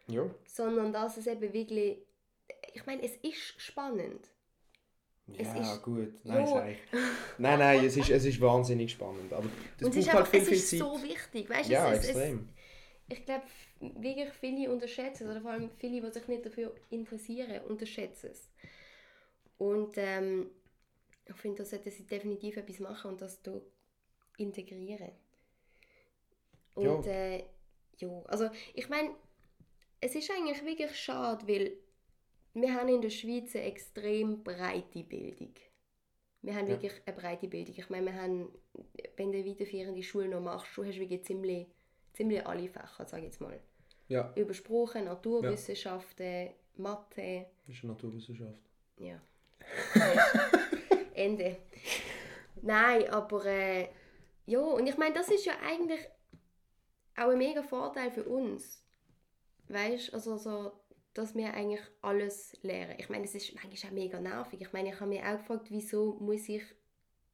[0.08, 0.24] Ja.
[0.46, 1.98] sondern dass es eben wirklich.
[2.72, 4.26] Ich meine, es ist spannend.
[5.38, 6.12] Es Ja, ist- gut.
[6.24, 6.68] Nein, Ja.
[6.68, 6.78] ich.
[7.38, 9.32] Nein, nein, es ist, es ist wahnsinnig spannend.
[9.32, 10.78] Aber das und es ist, halt einfach, viel, es viel ist Zeit.
[10.80, 11.48] so wichtig.
[11.50, 12.48] Weißt, ja, es, es, extrem.
[13.08, 13.44] ich glaube,
[13.80, 18.48] wirklich viele unterschätzen es, oder vor allem viele, die sich nicht dafür interessieren, unterschätzen es.
[19.58, 20.50] Und ähm,
[21.26, 23.60] ich finde, da sollten sie definitiv etwas machen und das da
[24.36, 25.12] integrieren.
[26.74, 27.12] Und Ja.
[27.12, 27.44] äh,
[27.98, 29.10] ja, also ich meine,
[30.00, 31.72] es ist eigentlich wirklich schade, weil
[32.54, 35.54] wir haben in der Schweiz eine extrem breite Bildung.
[36.42, 36.72] Wir haben Ja.
[36.72, 37.74] wirklich eine breite Bildung.
[37.78, 38.48] Ich meine, wir haben,
[39.16, 41.68] wenn du weiterführende Schule noch machst, du hast wirklich ziemlich,
[42.12, 43.60] ziemlich alle Fächer, sage ich jetzt mal.
[44.08, 48.58] Ja, Über Sprache, Naturwissenschaften, Mathe, das ist Naturwissenschaft.
[48.98, 49.20] ja.
[51.14, 51.56] Ende.
[52.62, 53.88] Nein, aber äh,
[54.46, 56.00] ja, und ich meine, das ist ja eigentlich
[57.16, 58.82] auch ein mega Vorteil für uns.
[59.68, 60.72] Weißt du, also so,
[61.14, 62.94] dass wir eigentlich alles lernen.
[62.98, 64.60] Ich meine, es ist manchmal auch mega nervig.
[64.60, 66.62] Ich meine, ich habe mich auch gefragt, wieso muss ich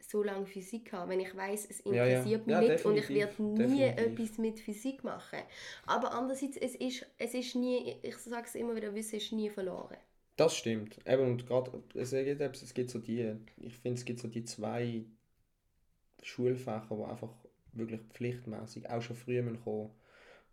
[0.01, 2.25] so lange Physik haben, wenn ich weiß, es Ja, ja.
[2.25, 3.85] interessiert Ja, mich nicht und ich werde nie definitiv.
[3.85, 5.41] etwas mit Physik machen.
[5.87, 9.51] Aber andererseits, es ist, es ist nie, ich sage es immer wieder, Wissen ist nie
[9.51, 9.97] verloren.
[10.37, 10.99] Das stimmt.
[11.07, 15.05] Eben, und gerade, es es gibt so die, ich finde, es gibt so die zwei
[16.23, 17.35] Schulfächer, die einfach
[17.73, 19.91] wirklich pflichtmäßig auch schon früher müssen kommen.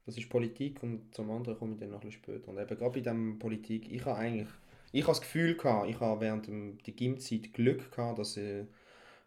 [0.06, 2.50] Das ist Politik und zum anderen komme ich dann noch ein bisschen später.
[2.50, 4.50] Und eben gerade bei dem Politik, ich habe eigentlich,
[4.92, 8.66] ich habe das Gefühl gehabt, ich habe während dem, der Gymzeit Glück gehabt, dass ich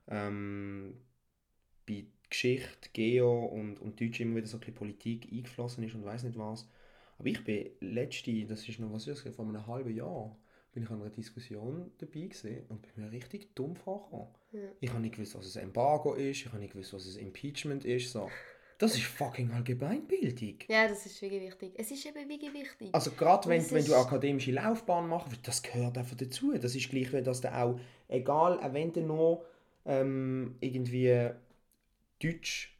[0.08, 0.94] ähm,
[1.86, 6.04] bei Geschichte, Geo und, und Deutsch immer wieder so ein bisschen Politik eingeflossen ist und
[6.04, 6.68] weiß nicht was.
[7.18, 10.36] Aber ich bin letzte, das ist noch was das, vor einem halben Jahr,
[10.72, 14.28] bin ich an einer Diskussion dabei gewesen und bin mir richtig dumm vorgekommen.
[14.52, 14.60] Ja.
[14.80, 17.84] Ich habe nicht gewusst, was ein Embargo ist, ich habe nicht gewusst, was ein Impeachment
[17.84, 18.12] ist.
[18.12, 18.30] So.
[18.78, 20.54] Das ist fucking Allgemeinbildung.
[20.68, 21.72] Ja, das ist wirklich wichtig.
[21.76, 22.88] Es ist eben wirklich wichtig.
[22.92, 26.56] Also gerade wenn, wenn du akademische Laufbahn machst, das gehört einfach dazu.
[26.56, 29.44] Das ist gleich, wie dass du auch, egal, auch wenn du nur
[29.84, 31.30] ähm, irgendwie
[32.22, 32.78] Deutsch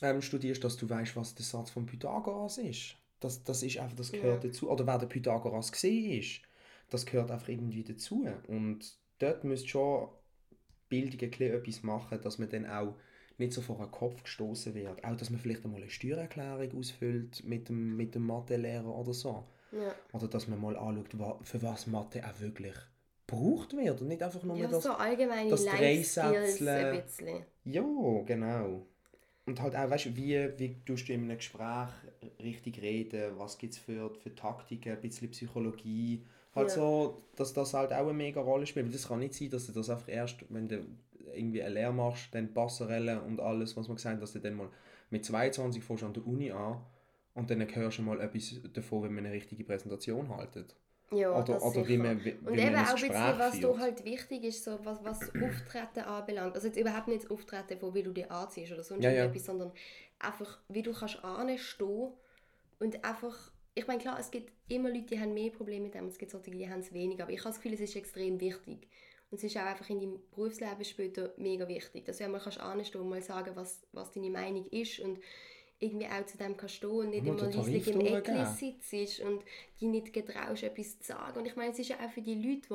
[0.00, 2.94] ähm, studierst, dass du weißt, was der Satz von Pythagoras ist.
[3.18, 4.50] Das, das ist einfach, das gehört Ja.
[4.50, 4.70] dazu.
[4.70, 6.40] Oder wer der Pythagoras gesehen ist,
[6.88, 8.26] das gehört einfach irgendwie dazu.
[8.46, 10.08] Und dort müsste schon
[10.88, 12.94] Bildung etwas machen, dass man dann auch
[13.40, 15.04] nicht so vor den Kopf gestoßen wird.
[15.04, 19.44] Auch, dass man vielleicht einmal eine Steuererklärung ausfüllt mit dem, mit dem Mathelehrer oder so.
[19.72, 19.94] ja.
[20.12, 22.74] Oder dass man mal anschaut, für was Mathe auch wirklich
[23.26, 24.00] gebraucht wird.
[24.00, 24.84] Und nicht einfach nur ja, das...
[24.84, 27.44] so allgemeine das Dreisätzle-.
[27.64, 27.82] Ja,
[28.26, 28.86] genau.
[29.46, 31.88] Und halt auch, weißt du, wie, wie tust du in einem Gespräch
[32.42, 36.24] richtig reden, was gibt es für, für Taktiken, ein bisschen Psychologie.
[36.54, 36.74] Halt Ja.
[36.74, 38.86] so, dass das halt auch eine mega Rolle spielt.
[38.86, 40.84] Weil Das kann nicht sein, dass du das einfach erst, wenn du
[41.34, 44.54] irgendwie eine Lehre machst, dann Passerelle und alles, was man gesagt hat, dass du dann
[44.54, 44.68] mal
[45.10, 46.80] mit 22 fährst an der Uni an
[47.34, 50.76] und dann hörst du mal etwas davon, wenn man eine richtige Präsentation haltet.
[51.12, 53.78] Ja, Oder, das oder wie man, wie, Und eben auch ein bisschen, was führt.
[53.78, 56.54] halt wichtig ist, so, was, was Auftreten anbelangt.
[56.54, 59.38] Also jetzt überhaupt nicht das Auftreten, von wie du dich anziehst oder sonst Ja, ja.
[59.38, 59.72] sondern
[60.20, 62.12] einfach, wie du kannst anstehen
[62.78, 66.06] und einfach, ich meine klar, es gibt immer Leute, die haben mehr Probleme mit dem,
[66.06, 68.40] es gibt solche, die haben es weniger, aber ich habe das Gefühl, es ist extrem
[68.40, 68.86] wichtig.
[69.30, 72.60] Und es ist auch einfach in deinem Berufsleben später mega wichtig, dass du einmal kannst
[72.60, 75.20] anstehen und mal sagen, was, was deine Meinung ist und
[75.78, 78.44] irgendwie auch zu dem kannst stehen und nicht immer Tarif leislich im Eckli
[78.80, 79.44] sitzt und
[79.80, 81.38] die nicht getraust, etwas zu sagen.
[81.38, 82.68] Und ich meine, es ist ja auch für die Leute,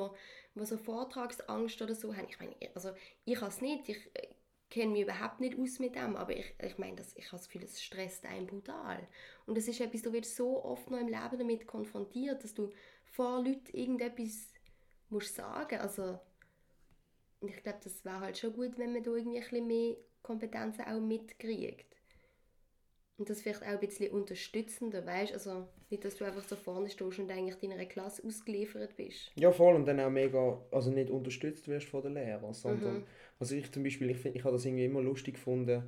[0.56, 2.28] die, die so Vortragsangst oder so haben.
[2.30, 2.92] Ich meine, also
[3.26, 4.28] ich habe es nicht, ich äh,
[4.70, 7.48] kenne mich überhaupt nicht aus mit dem, aber ich, ich meine, das, ich habe das
[7.48, 9.08] Gefühl, es stresst einen brutal.
[9.46, 12.72] Und das ist etwas, du wirst so oft noch im Leben damit konfrontiert, dass du
[13.12, 14.48] vor Leuten irgendetwas
[15.10, 15.80] musst sagen.
[15.80, 16.20] Also,
[17.46, 19.96] und ich glaube, das wäre halt schon gut, wenn man da irgendwie ein bisschen mehr
[20.24, 21.96] Kompetenzen auch mitkriegt.
[23.18, 26.90] Und das vielleicht auch ein bisschen unterstützender, weißt Also nicht, dass du einfach so vorne
[26.90, 29.32] stehst und eigentlich deiner Klasse ausgeliefert bist.
[29.36, 29.76] Ja, voll.
[29.76, 33.04] Und dann auch mega, also nicht unterstützt wirst von den Lehrern, sondern, Mhm.
[33.40, 35.84] also ich zum Beispiel, ich, find, ich habe das irgendwie immer lustig gefunden,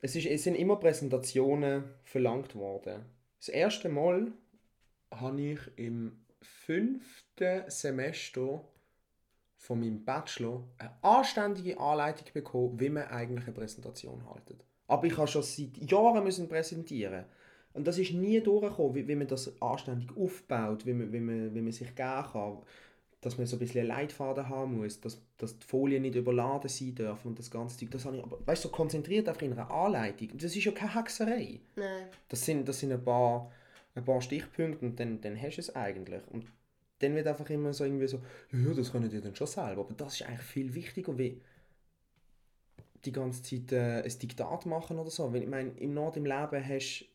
[0.00, 3.04] es, ist, es sind immer Präsentationen verlangt worden.
[3.38, 4.32] Das erste Mal
[5.10, 8.64] habe ich im fünften Semester
[9.58, 14.64] von meinem Bachelor eine anständige Anleitung bekommen, wie man eigentlich eine Präsentation haltet.
[14.86, 17.24] Aber ich habe schon seit Jahren müssen präsentieren.
[17.74, 21.54] Und das ist nie durchgekommen, wie, wie man das anständig aufbaut, wie man, wie man,
[21.54, 22.58] wie man sich geben kann,
[23.20, 26.94] dass man so ein bisschen Leitfaden haben muss, dass, dass die Folien nicht überladen sein
[26.94, 27.90] dürfen und das ganze Zeug.
[27.90, 30.30] Das habe ich, aber weißt du, so konzentriert einfach in einer Anleitung.
[30.34, 31.60] Das ist ja keine Hexerei.
[31.74, 32.04] Nein.
[32.28, 33.50] Das sind, das sind ein, paar,
[33.96, 36.22] ein paar Stichpunkte und dann, dann hast du es eigentlich.
[36.30, 36.46] Und
[37.00, 38.20] dann wird einfach immer so irgendwie so,
[38.52, 39.82] ja, das können die dann schon selber.
[39.82, 41.40] Aber das ist eigentlich viel wichtiger, wie
[43.04, 45.32] die ganze Zeit äh, ein Diktat machen oder so.
[45.32, 47.06] Weil ich meine, im Nord im Leben hast du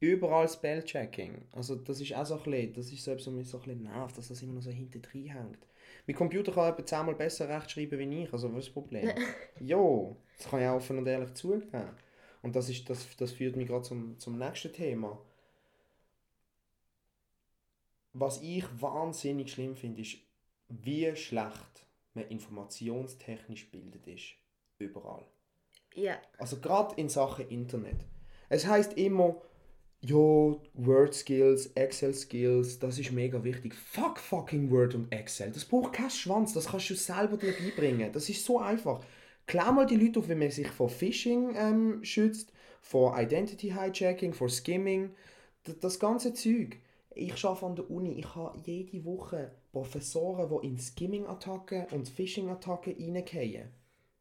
[0.00, 1.46] überall Spellchecking.
[1.52, 3.62] Also das ist auch so ein bisschen, das ist so etwas, was mich so ein
[3.64, 5.66] bisschen nervt, dass das immer noch so hinten drin hängt.
[6.06, 9.10] Mein Computer kann etwa zehnmal besser rechtschreiben wie ich, also was ist das Problem?
[9.60, 11.88] jo, das kann ich auch offen und ehrlich zugeben.
[12.42, 15.18] Und das, ist, das, das führt mich gerade zum, zum nächsten Thema.
[18.14, 20.16] Was ich wahnsinnig schlimm finde, ist,
[20.68, 24.34] wie schlecht man informationstechnisch bildet ist.
[24.78, 25.26] Überall.
[25.94, 26.16] Ja.
[26.38, 28.06] Also gerade in Sachen Internet.
[28.48, 29.40] Es heißt immer,
[30.00, 33.74] ja, Word Skills, Excel Skills, das ist mega wichtig.
[33.74, 35.50] Fuck fucking Word und Excel.
[35.50, 38.12] Das braucht keinen Schwanz, das kannst du selber dir beibringen.
[38.12, 39.04] Das ist so einfach.
[39.46, 44.32] Klär mal die Leute auf, wie man sich vor Phishing ähm, schützt, vor Identity Hijacking,
[44.34, 45.10] vor Skimming,
[45.64, 46.78] das, das ganze Zeug.
[47.14, 52.94] Ich arbeite an der Uni, ich habe jede Woche Professoren, die in Skimming-Attacken und Phishing-Attacken
[52.98, 53.70] reingehen.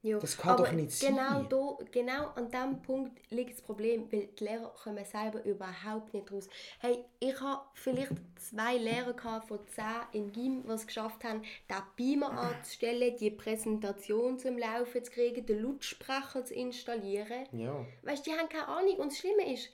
[0.03, 0.19] Jo.
[0.19, 1.47] Das kann doch nicht genau sein.
[1.49, 6.29] Da, genau an diesem Punkt liegt das Problem, weil die Lehrer kommen selber überhaupt nicht
[6.29, 6.49] raus.
[6.79, 11.43] Hey, ich habe vielleicht zwei Lehrer gehabt von zehn in GIM, die es geschafft haben,
[11.69, 17.47] den Beamer anzustellen, die Präsentation zum Laufen zu kriegen, den Lautsprecher zu installieren.
[17.53, 18.97] Ja, Weißt du, die haben keine Ahnung.
[18.97, 19.69] Und das Schlimme ist,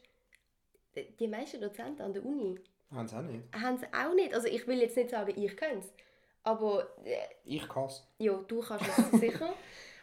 [1.20, 2.60] die meisten Dozenten an der Uni
[2.91, 3.43] haben sie auch nicht.
[3.54, 4.34] haben es auch nicht.
[4.34, 5.93] Also ich will jetzt nicht sagen, ich könnte es.
[6.43, 8.04] Aber äh, Ich kann es.
[8.17, 9.54] ja, du kannst es sicher.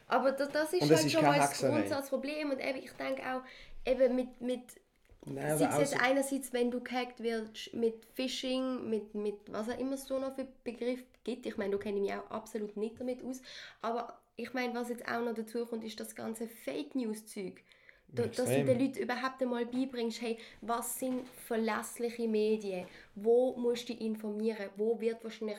[0.09, 1.59] Aber das, das ist halt ist schon mal das.
[1.59, 2.51] Grundsatzproblem.
[2.51, 3.43] Und eben, ich denke auch,
[3.85, 4.61] eben mit, mit
[5.25, 9.79] Nein, sei es jetzt einerseits, wenn du gehackt wirst, mit Phishing, mit, mit was auch
[9.79, 11.47] immer es so noch für Begriff gibt.
[11.47, 13.43] Ich meine, du kennst mich auch absolut nicht damit aus.
[13.83, 17.63] Aber ich meine, was jetzt auch noch dazu kommt, ist das ganze Fake News Zeug.
[18.09, 22.87] Da, dass du den Leuten überhaupt einmal beibringst, hey, was sind verlässliche Medien?
[23.15, 24.71] Wo musst du dich informieren?
[24.77, 25.59] Wo wird wahrscheinlich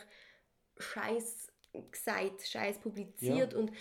[0.77, 1.51] Scheiß
[1.91, 3.71] gesagt, Scheiß publiziert und,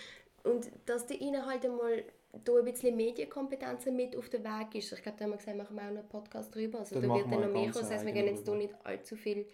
[0.43, 2.03] und dass du ihnen halt einmal
[2.43, 4.91] da ein bisschen Medienkompetenzen mit auf den Weg ist.
[4.91, 6.79] Ich glaube, da haben wir gesagt, machen wir auch noch einen Podcast drüber.
[6.79, 7.73] Also Dann da wird dann noch mehr kommen.
[7.73, 9.47] Das heißt, wir gehen jetzt da nicht allzu viel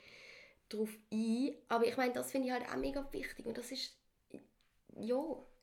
[0.69, 1.55] drauf ein.
[1.69, 3.95] Aber ich meine, das finde ich halt auch mega wichtig und das ist,
[4.97, 5.15] ja,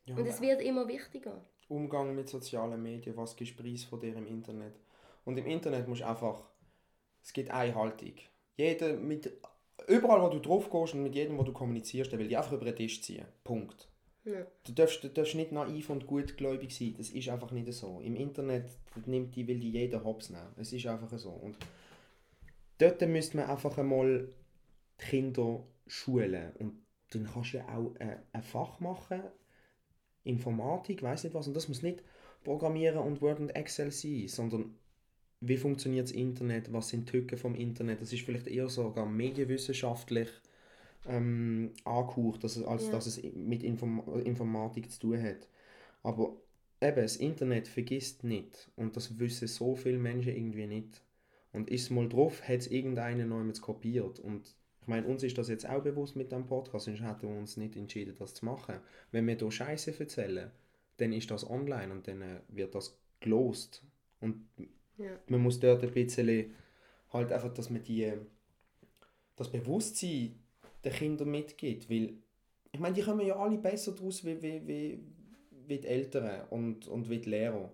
[0.07, 1.45] Ja, und es wird immer wichtiger.
[1.71, 3.55] Umgang mit sozialen Medien, was gibst
[3.85, 4.75] von dir im Internet?
[5.25, 6.43] Und im Internet musst du einfach,
[7.23, 8.15] es gibt eine Haltung.
[8.57, 9.33] Jeder mit,
[9.87, 12.53] überall wo du drauf gehst und mit jedem, wo du kommunizierst, der will dich einfach
[12.53, 13.27] über den Tisch ziehen.
[13.45, 13.89] Punkt.
[14.25, 14.47] Ja.
[14.65, 18.01] Du darfst, du darfst nicht naiv und gutgläubig sein, das ist einfach nicht so.
[18.01, 18.71] Im Internet
[19.07, 20.53] nimmt die, will die jeder hops nehmen.
[20.57, 21.31] Es ist einfach so.
[21.31, 21.57] Und
[22.79, 24.29] dort müsste man einfach einmal
[25.01, 26.53] die Kinder schulen.
[26.59, 29.23] Und dann kannst du ja auch äh, ein Fach machen,
[30.25, 31.49] Informatik, weiß nicht was.
[31.49, 32.03] Und das muss nicht
[32.45, 34.75] Programmieren und Word und Excel sein, sondern
[35.41, 38.01] wie funktioniert das Internet, was sind die Tücken vom Internet.
[38.03, 40.29] Das ist vielleicht eher sogar medienwissenschaftlich
[41.07, 42.93] ähm, angehaucht, dass, es- als Ja.
[42.93, 45.49] dass es mit Inform Informatik zu tun hat.
[46.03, 46.37] Aber
[46.81, 48.71] eben, das Internet vergisst nicht.
[48.77, 51.03] Und das wissen so viele Menschen irgendwie nicht.
[51.53, 54.19] Und ist mal drauf, hat es irgendeiner neu kopiert.
[54.21, 57.37] Und ich meine, uns ist das jetzt auch bewusst mit dem Podcast, sonst hätten wir
[57.39, 58.81] uns nicht entschieden, das zu machen.
[59.13, 60.51] Wenn wir hier Scheiße erzählen,
[60.97, 63.85] dann ist das online und dann äh, wird das gelost.
[64.21, 64.49] Und
[64.99, 65.19] Ja.
[65.29, 66.55] man muss dort ein bisschen
[67.13, 68.13] halt einfach, dass man die,
[69.37, 70.39] das Bewusstsein
[70.85, 72.15] den Kindern mitgibt, weil
[72.73, 74.99] ich meine, die kommen ja alle besser daraus wie, wie, wie,
[75.67, 77.73] wie die Eltern und, und wie die Lehrer.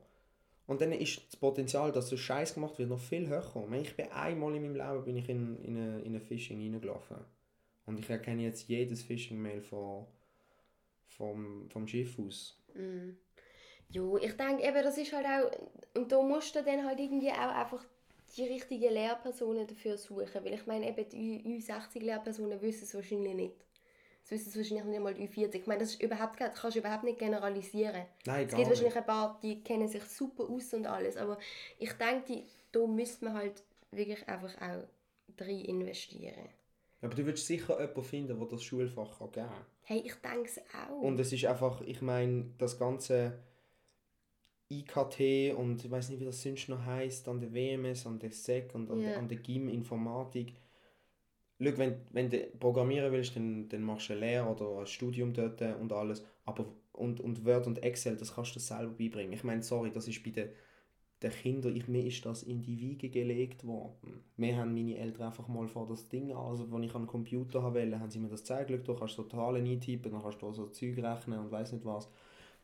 [0.67, 3.45] Und dann ist das Potenzial, dass so Scheiß gemacht wird, noch viel höher.
[3.81, 7.19] Ich, bin einmal in meinem Leben bin ich in, in, eine, in eine Phishing reingelaufen.
[7.87, 10.07] Und ich erkenne jetzt jedes Phishing-Mail von,
[11.09, 12.61] vom, vom Schiff aus.
[12.75, 13.11] Mm.
[13.91, 15.51] Jo, ich denke eben, das ist halt auch,
[15.95, 17.85] und da musst du dann halt irgendwie auch einfach
[18.37, 23.35] die richtigen Lehrpersonen dafür suchen, weil ich meine, eben die Ü- Ü60-Lehrpersonen wissen es wahrscheinlich
[23.35, 23.66] nicht.
[24.29, 25.55] Sie wissen es wahrscheinlich nicht mal die Ü40.
[25.55, 28.07] Ich meine, das ist überhaupt, das kannst du überhaupt nicht generalisieren.
[28.25, 28.69] Nein, Es gar gibt nicht.
[28.71, 31.39] wahrscheinlich ein paar, die kennen sich super aus und alles, aber
[31.79, 33.63] ich denke, da müsste man halt
[33.93, 34.83] wirklich einfach auch
[35.37, 36.49] drin investieren.
[37.03, 39.65] Aber du würdest sicher jemanden finden, der das Schulfach kann geben kann.
[39.85, 41.01] Hey, ich denke es auch.
[41.03, 43.39] Und es ist einfach, ich meine, das ganze
[44.73, 48.33] IKT und ich weiß nicht, wie das sonst noch heisst, an der WMS, an der
[48.33, 49.11] SEC und an, Ja.
[49.11, 50.55] der, an der GIM Informatik.
[51.59, 55.33] Schau, wenn, wenn du programmieren willst, dann, dann machst du eine Lehre oder ein Studium
[55.33, 56.25] dort und alles.
[56.45, 59.33] Aber und, und Word und Excel, das kannst du dir selber beibringen.
[59.33, 60.51] Ich meine, sorry, das ist bei den,
[61.23, 64.23] den Kindern, ich, mir ist das in die Wiege gelegt worden.
[64.37, 67.75] Mir haben meine Eltern einfach mal vor das Ding, also als ich einen Computer haben
[67.75, 70.67] wollte, haben sie mir das gezeigt, du kannst so Zahlen eintippen, dann kannst du so
[70.69, 72.11] Zeug rechnen und weiß nicht was.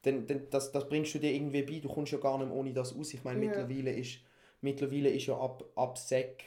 [0.02, 2.72] Dann, dann, das, das bringst du dir irgendwie bei, du kommst ja gar nicht ohne
[2.72, 3.14] das aus.
[3.14, 3.46] Ich meine, Ja.
[3.46, 4.18] mittlerweile ist,
[4.60, 6.44] mittlerweile ist ja ab, ab SEC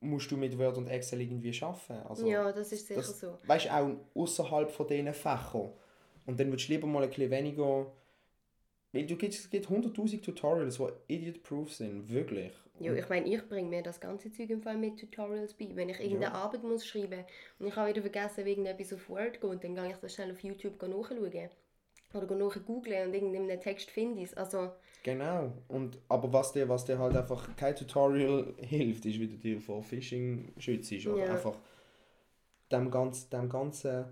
[0.00, 2.06] musst du mit Word und Excel irgendwie arbeiten.
[2.08, 3.38] Also, ja, das ist sicher das, so.
[3.46, 5.70] Weißt du, auch außerhalb von diesen Fächern.
[6.26, 7.92] Und dann würdest du lieber mal ein bisschen weniger.
[8.92, 12.52] Weil du es gibt 100.000 Tutorials, die idiot-proof sind, wirklich.
[12.80, 15.68] Ja, ich meine, ich bringe mir das ganze Zeug im Fall mit Tutorials bei.
[15.74, 16.42] Wenn ich irgendeine Ja.
[16.42, 17.24] Arbeit muss schreiben
[17.58, 20.14] und ich habe wieder vergessen, wegen etwas auf Word zu gehen, dann gehe ich das
[20.14, 21.50] schnell auf YouTube nachschauen.
[22.12, 25.52] Oder nachgooglen und irgendeinen Text finde ich Also, Genau.
[25.68, 29.60] Und, aber was dir, was dir halt einfach kein Tutorial hilft, ist, wie du dir
[29.60, 30.92] vor Phishing schützt.
[31.06, 31.32] Oder Ja.
[31.32, 31.54] einfach
[32.72, 34.06] dem, ganz, dem ganzen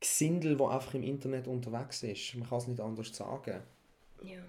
[0.00, 2.34] Gesindel, das einfach im Internet unterwegs ist.
[2.36, 3.62] Man kann es nicht anders sagen.
[4.20, 4.40] ja.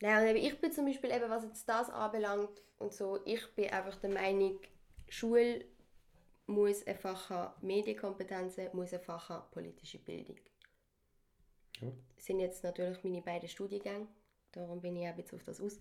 [0.00, 3.70] Nein, und ich bin zum Beispiel, eben, was jetzt das anbelangt und so, ich bin
[3.70, 4.60] einfach der Meinung,
[5.08, 5.64] Schule
[6.46, 10.36] muss ein Fach haben, Medienkompetenzen muss ein Fach haben, politische Bildung.
[11.80, 11.92] Ja.
[12.14, 14.08] Das sind jetzt natürlich meine beiden Studiengänge,
[14.52, 15.78] darum bin ich auch jetzt auf das aus.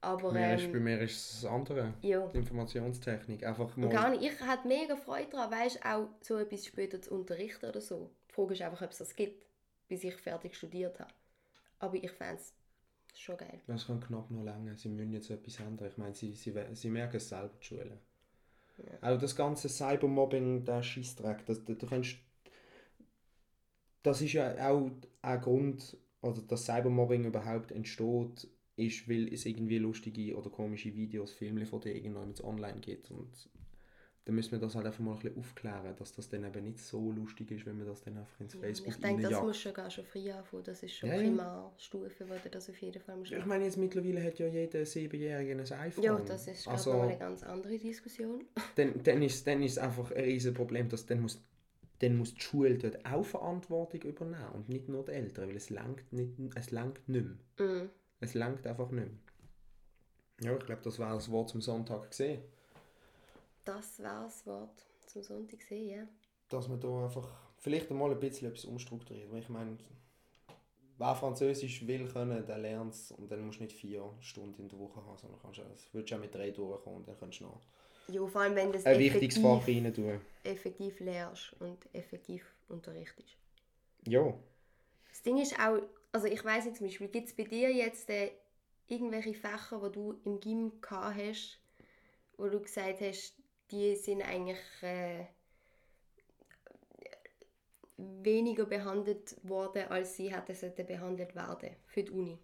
[0.00, 1.94] Aber Mir ist, bei ähm, mir ist es das andere.
[2.02, 2.26] ja.
[2.28, 3.44] Die Informationstechnik.
[3.44, 3.88] Einfach Und mal.
[3.88, 7.80] gar nicht, ich hatte mega Freude daran, weißt, auch so etwas später zu unterrichten oder
[7.80, 8.10] so.
[8.28, 9.46] Die Frage ist einfach, ob es das gibt,
[9.88, 11.12] bis ich fertig studiert habe.
[11.78, 12.52] Aber ich fände es
[13.14, 13.60] schon geil.
[13.66, 14.76] Das kann knapp noch länger.
[14.76, 15.88] Sie müssen jetzt etwas ändern.
[15.88, 17.98] Ich meine, sie, sie, sie merken es selber, die Schulen.
[19.00, 22.16] Auch das ganze Cybermobbing, der Scheissdreck, das, du, du kannst,
[24.02, 24.90] das ist ja auch
[25.22, 31.32] ein Grund, oder dass Cybermobbing überhaupt entsteht, ist, weil es irgendwie lustige oder komische Videos,
[31.32, 33.10] Filme von dir jetzt online gibt.
[33.10, 33.48] Und
[34.24, 36.78] dann müssen wir das halt einfach mal ein bisschen aufklären, dass das dann eben nicht
[36.78, 39.74] so lustig ist, wenn man das dann einfach ins Facebook ich denke, das muss schon
[39.74, 40.62] gar schon früh anfangen.
[40.62, 41.22] Das ist schon Ja, ja.
[41.22, 44.86] Primarstufe, wo du das auf jeden Fall musst Ich meine, jetzt mittlerweile hat ja jeder
[44.86, 46.04] Siebenjährige ein iPhone.
[46.04, 48.44] Ja, das ist also, noch eine ganz andere Diskussion.
[48.76, 51.42] dann, dann, ist, dann ist es einfach ein riesiges Problem, dass dann muss,
[51.98, 55.68] dann muss die Schule dort auch Verantwortung übernehmen und nicht nur die Eltern, weil es
[55.68, 57.26] langt nicht, es langt nicht
[57.58, 57.66] mehr.
[57.66, 57.90] Mm.
[58.20, 60.52] Es langt einfach nicht mehr.
[60.52, 62.40] Ja, ich glaube, das war das Wort zum Sonntag gesehen.
[63.64, 66.06] Das war das Wort zum Sonntag sehen, ja.
[66.48, 69.30] Dass man da einfach vielleicht einmal ein bisschen etwas umstrukturiert.
[69.30, 69.78] Weil ich meine,
[70.98, 74.68] wer Französisch will können, der lernt es und dann musst du nicht vier Stunden in
[74.68, 77.40] der Woche haben, sondern kannst du, das würdest auch mit drei durchkommen und dann kannst
[77.40, 77.60] du noch
[78.08, 80.20] Ja, vor allem, wenn du es ein wichtiges Fach rein tun.
[80.44, 83.36] effektiv lernst und effektiv unterrichtest.
[84.06, 84.34] Ja.
[85.10, 85.78] Das Ding ist auch,
[86.12, 88.32] also ich weiß nicht zum Beispiel, gibt es bei dir jetzt äh,
[88.88, 91.58] irgendwelche Fächer, die du im Gym gehabt hast,
[92.36, 93.34] wo du gesagt hast,
[93.72, 95.24] die sind eigentlich äh,
[97.96, 102.38] weniger behandelt worden, als sie hätten sollten behandelt werden für die Uni?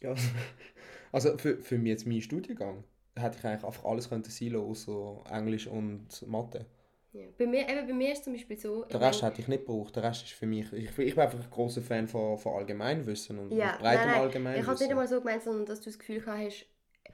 [0.00, 0.14] Ja,
[1.12, 4.64] also für, für mich jetzt meinen Studiengang hätte ich eigentlich einfach alles können sein lassen,
[4.64, 6.66] außer Englisch und Mathe.
[7.12, 7.24] Ja.
[7.38, 8.84] Bei, mir, eben bei mir ist zum Beispiel so...
[8.84, 9.96] Den Rest hätte ich nicht gebraucht.
[9.96, 10.70] Der Rest ist für mich...
[10.74, 14.20] Ich, ich bin einfach ein großer Fan von, von Allgemeinwissen und Ja, breitem nein, nein,
[14.20, 14.60] Allgemeinwissen.
[14.60, 16.66] Ich habe es nicht einmal so gemeint, sondern dass du das Gefühl hast,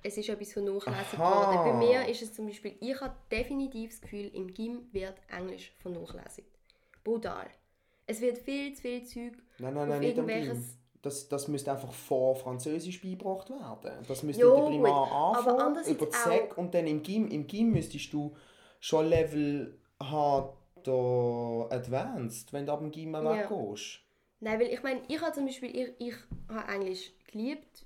[0.03, 1.55] es ist etwas vernachlässigt Aha.
[1.65, 1.73] worden.
[1.73, 5.73] Bei mir ist es zum Beispiel, ich habe definitiv das Gefühl, im Gym wird Englisch
[5.79, 6.49] vernachlässigt.
[7.05, 7.47] Brutal.
[8.07, 10.09] Es wird viel zu viel Zeug Nein, nein, auf nein, Gym.
[10.11, 14.05] irgendwelches- Das, das müsste einfach vor Französisch beigebracht werden.
[14.07, 17.27] Das müsste Jo, in der Primar anfangen, über die Sek und dann im Gym.
[17.29, 18.37] Im Gym müsstest du
[18.79, 23.25] schon Level haben, da Advanced, wenn du ab dem Gym Ja.
[23.25, 24.01] weggehst.
[24.41, 26.15] Nein, weil ich meine, ich habe zum Beispiel, ich, ich
[26.49, 27.85] habe Englisch geliebt.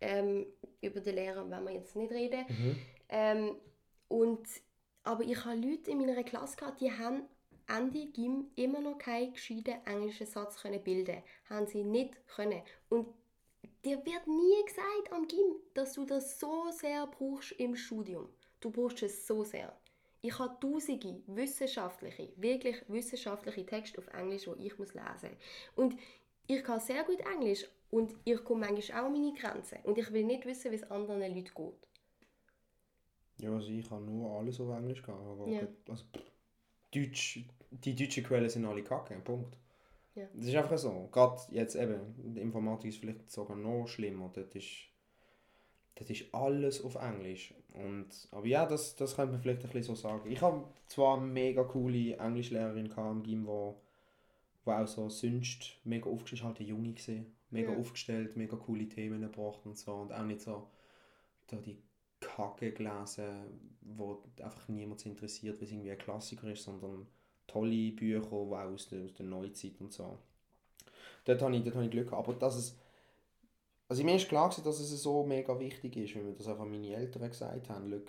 [0.00, 0.46] Ähm,
[0.80, 2.44] über den Lehrer wollen wir jetzt nicht reden.
[2.48, 2.76] Mhm.
[3.08, 3.56] Ähm,
[4.08, 4.46] und,
[5.04, 7.22] aber ich habe Leute in meiner Klasse gehabt, die haben
[7.68, 12.62] Ende Gym immer noch keinen gescheiten englischen Satz können bilden Haben sie nicht können.
[12.88, 13.06] Und
[13.84, 18.28] dir wird nie gesagt am Gym, dass du das so sehr brauchst im Studium.
[18.60, 19.76] Du brauchst es so sehr.
[20.22, 25.36] Ich habe tausende wissenschaftliche, wirklich wissenschaftliche Texte auf Englisch, die ich muss lesen
[25.76, 25.96] Und
[26.46, 29.78] ich kann sehr gut Englisch und ich komme manchmal auch an meine Grenzen.
[29.84, 31.88] Und ich will nicht wissen, wie es anderen Leuten geht.
[33.38, 35.26] Ja, also ich habe nur alles auf Englisch gehabt.
[35.26, 35.66] Aber Ja.
[35.88, 36.30] also, pff,
[36.92, 39.56] Deutsch, die deutschen Quellen sind alle kacke, Punkt.
[40.14, 40.26] Ja.
[40.34, 41.08] Das ist einfach so.
[41.12, 44.30] Gerade jetzt eben, die Informatik ist vielleicht sogar noch schlimmer.
[44.34, 44.66] Das ist,
[45.94, 47.54] das ist alles auf Englisch.
[47.74, 50.30] Und, aber ja, das, das könnte man vielleicht ein bisschen so sagen.
[50.30, 53.74] Ich habe zwar eine mega coole Englischlehrerin gehabt im Gym, der
[54.82, 57.76] auch so sonst mega ein Junge gesehen, mega Ja.
[57.76, 60.68] aufgestellt, mega coole Themen gebracht und so und auch nicht so
[61.48, 61.78] da die
[62.20, 63.26] Kacke gelesen,
[63.82, 67.06] wo einfach niemand interessiert, weil es irgendwie ein Klassiker ist, sondern
[67.46, 70.18] tolle Bücher, die auch aus der, aus der Neuzeit und so.
[71.24, 72.28] Dort habe ich, dort habe ich Glück gehabt.
[72.28, 72.76] Aber dass es,
[73.88, 76.64] also mir ist klar gewesen, dass es so mega wichtig ist, weil mir das einfach
[76.64, 78.00] meine Eltern gesagt haben, Schau,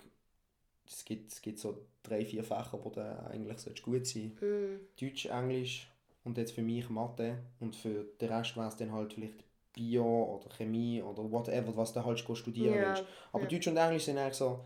[0.86, 4.80] es gibt, es gibt so drei, vier Fächer, wo du eigentlich solltest gut sein Mhm.
[5.00, 5.91] Deutsch, Englisch
[6.24, 10.36] und jetzt für mich Mathe und für den Rest wäre es dann halt vielleicht Bio
[10.36, 13.04] oder Chemie oder whatever, was du halt studieren Ja, willst.
[13.32, 13.48] Aber ja.
[13.48, 14.64] Deutsch und Englisch sind eigentlich so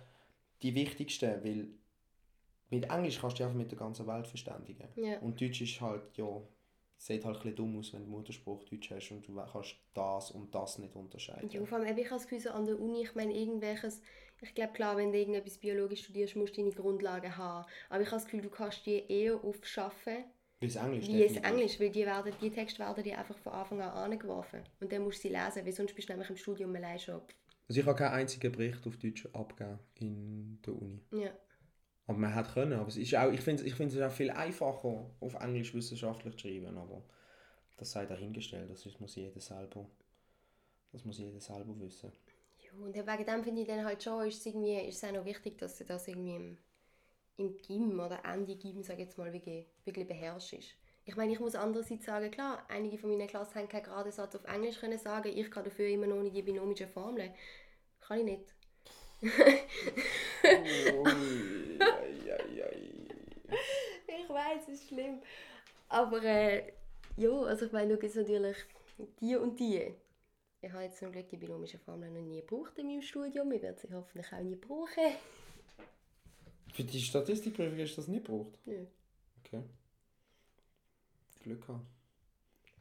[0.62, 1.68] die wichtigsten, weil
[2.70, 4.88] mit Englisch kannst du dich einfach mit der ganzen Welt verständigen.
[4.96, 5.18] Ja.
[5.20, 6.42] Und Deutsch ist halt, ja,
[6.98, 10.54] sieht halt ein dumm aus, wenn du Mutterspruch Deutsch hast und du kannst das und
[10.54, 11.48] das nicht unterscheiden.
[11.50, 14.00] Ja, vor allem, ich habe das Gefühl, so an der Uni, ich meine, irgendwelches,
[14.42, 17.66] ich glaube, klar, wenn du irgendetwas biologisch studierst, musst du deine Grundlagen haben.
[17.90, 20.24] Aber ich habe das Gefühl, du kannst die eher aufschaffen,
[20.60, 21.36] Wie es Englisch wie es.
[21.36, 24.62] Englisch, weil die, werden, die Texte werden dir einfach von Anfang an angeworfen.
[24.80, 27.20] Und dann musst du sie lesen, weil sonst bist du nämlich im Studium allein schon.
[27.68, 31.02] Also ich habe keinen einzigen Bericht auf Deutsch abgegeben in der Uni.
[31.12, 31.32] Ja.
[32.06, 34.30] Aber man hätte können, aber es ist auch, ich finde ich find es auch viel
[34.30, 37.02] einfacher, auf Englisch wissenschaftlich zu schreiben, aber
[37.76, 39.90] das sei dahingestellt, das muss jeder selber,
[40.92, 42.12] das muss jeder selber wissen.
[42.58, 45.12] Ja, und wegen dem finde ich dann halt schon, ist es, irgendwie, ist es auch
[45.12, 46.58] noch wichtig, dass du das irgendwie im,
[47.36, 50.74] im Gym oder Ende Gym, sage ich jetzt mal, wirklich, wirklich beherrschst.
[51.04, 54.34] Ich meine, ich muss andererseits sagen, klar, einige von meiner Klasse haben keinen geraden Satz
[54.34, 57.32] auf Englisch können sagen, ich kann dafür immer noch nicht die binomischen Formeln.
[58.00, 58.54] Kann ich nicht.
[64.08, 65.20] Ich weiß, es ist schlimm.
[65.88, 66.72] Aber äh,
[67.16, 68.56] ja, also ich meine, da gibt es natürlich
[69.20, 69.94] die und die.
[70.60, 73.52] Ich habe jetzt zum Glück die binomische Formel noch nie gebraucht in meinem Studium.
[73.52, 75.14] Ich werde sie hoffentlich auch nie brauchen.
[76.76, 78.58] Für die Statistikprüfung hast du das nicht gebraucht?
[78.66, 78.84] Nö.
[79.42, 79.62] Okay.
[81.40, 81.86] Glück gehabt.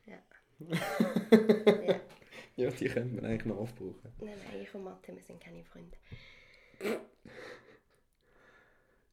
[0.05, 0.17] Ja.
[1.87, 2.01] ja.
[2.57, 2.69] Ja.
[2.71, 4.11] die könnte man eigentlich noch aufbrauchen.
[4.19, 5.95] Nein, nein, ich und Mathe, wir sind keine Freunde.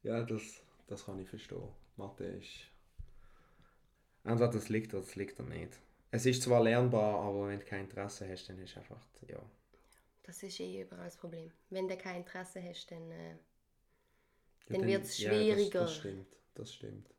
[0.03, 1.69] Ja, das, das kann ich verstehen.
[1.95, 2.67] Mathe ist...
[4.25, 5.79] Entweder das liegt oder das liegt oder nicht.
[6.11, 9.41] Es ist zwar lernbar, aber wenn du kein Interesse hast, dann ist einfach, ja...
[10.23, 11.51] Das ist eh überall das Problem.
[11.69, 13.09] Wenn du kein Interesse hast, dann...
[13.11, 13.35] Äh,
[14.69, 15.79] Ja, Dann wird's Ja, schwieriger.
[15.81, 17.09] das, das stimmt, das stimmt.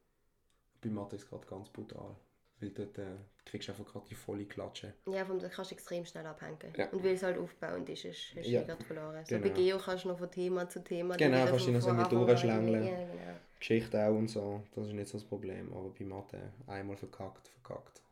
[0.80, 2.16] Bei Mathe ist es gerade ganz brutal.
[2.61, 4.95] Weil dort äh, kriegst du einfach gerade die volle Klatsche.
[5.09, 6.72] ja, vom, das kannst du extrem schnell abhängen.
[6.76, 6.88] Ja.
[6.90, 8.61] Und weil es halt aufbauend ist, ist, hast du Ja.
[8.61, 8.66] ja.
[8.66, 9.24] gerade verloren.
[9.24, 9.49] So Genau.
[9.49, 11.16] bei Geo kannst du noch von Thema zu Thema...
[11.16, 12.84] Genau, kannst du noch so mit durchschlängeln.
[12.86, 13.38] Ja, genau.
[13.59, 15.72] Geschichte auch und so, das ist nicht so das Problem.
[15.74, 18.03] Aber bei Mathe einmal verkackt, verkackt.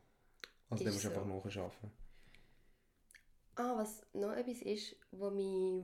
[0.69, 1.15] Also dann musst du so.
[1.15, 1.91] einfach nachschaffen.
[3.55, 5.83] Ah, was noch etwas ist, wo mich...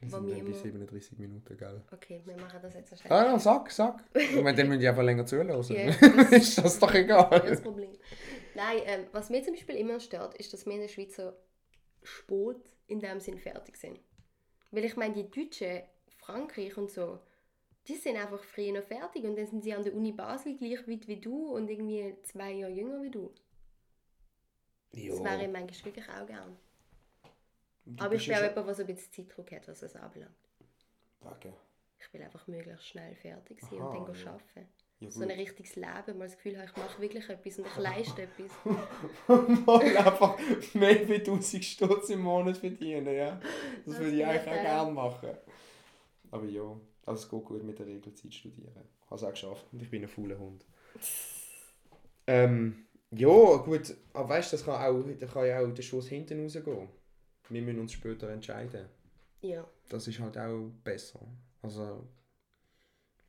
[0.00, 0.58] Wir sind mich dann bei immer...
[0.62, 1.82] 37 Minuten, gell?
[1.92, 3.12] Okay, wir machen das jetzt so schnell.
[3.12, 4.04] Ah, ja, sag, sag.
[4.14, 5.48] Ich meine, dann müssen die einfach länger zuhören.
[5.48, 5.58] Ja,
[6.30, 7.56] ist das- das doch Das egal.
[7.62, 7.92] Problem.
[8.54, 11.32] Nein, ähm, was mir zum Beispiel immer stört, ist, dass wir in der Schweiz so
[12.02, 13.98] spät in dem Sinn fertig sind.
[14.70, 15.82] Weil ich meine, die Deutschen,
[16.18, 17.18] Frankreich und so,
[17.88, 20.86] die sind einfach früher noch fertig und dann sind sie an der Uni Basel gleich
[20.88, 23.32] weit wie du und irgendwie zwei Jahre jünger wie du.
[24.92, 26.56] Das wäre ich manchmal wirklich auch gern.
[27.86, 30.32] Du Aber ich bin auch jemand, der so ein bisschen Zeitdruck hat, was das anbelangt.
[31.20, 31.54] Wegen.
[31.98, 34.30] Ich will einfach möglichst schnell fertig sein Aha, und dann ja.
[34.30, 34.68] arbeiten.
[35.00, 37.76] Ja, So ein richtiges Leben, mal das Gefühl habe, ich mache wirklich etwas und ich
[37.76, 38.52] leiste etwas.
[39.66, 40.38] Mal einfach
[40.74, 43.40] mehr wie 1000 Stutz im Monat verdienen, ja.
[43.84, 45.30] Das Das würde ich eigentlich auch gerne machen.
[46.30, 46.76] Aber ja,
[47.06, 48.88] also es geht gut mit der Regelzeit studieren.
[49.02, 50.64] Ich habe es auch geschafft und ich bin ein fauler Hund.
[52.26, 56.08] ähm, ja, gut, aber weißt du, das kann auch, da kann ja auch der Schuss
[56.08, 56.88] hinten rausgehen.
[57.48, 58.86] Wir müssen uns später entscheiden.
[59.42, 59.66] Ja.
[59.88, 61.20] Das ist halt auch besser.
[61.62, 62.06] Also,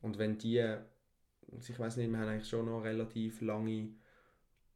[0.02, 3.90] und wenn die, also ich weiß nicht, wir haben eigentlich schon noch relativ lange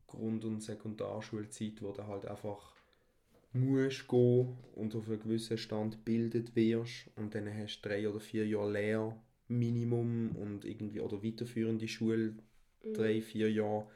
[0.07, 2.74] Grund- und Sekundarschulzeit, wo du halt einfach
[3.53, 8.20] musst gehen und auf einen gewissen Stand bildet wirst und dann hast du drei oder
[8.20, 9.16] vier Jahre Lehre
[9.49, 12.34] Minimum und irgendwie oder weiterführende Schule
[12.95, 13.88] drei, vier Jahre.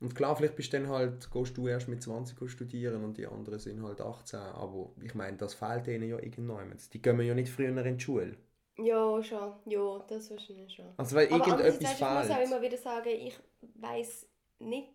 [0.00, 3.26] Und klar, vielleicht bist du dann halt, gehst du erst mit 20 studieren und die
[3.26, 4.38] anderen sind halt 18.
[4.40, 6.74] Aber ich meine, das fehlt denen ja irgendwann.
[6.92, 8.36] Die gehen ja nicht früher in die Schule.
[8.78, 9.52] Ja, schon.
[9.66, 10.86] Ja, das wahrscheinlich schon.
[10.96, 12.46] Also weil Aber irgendetwas andererseits, ich muss auch fehlt.
[12.46, 13.38] immer wieder sagen, ich
[13.74, 14.26] weiß
[14.60, 14.88] nicht,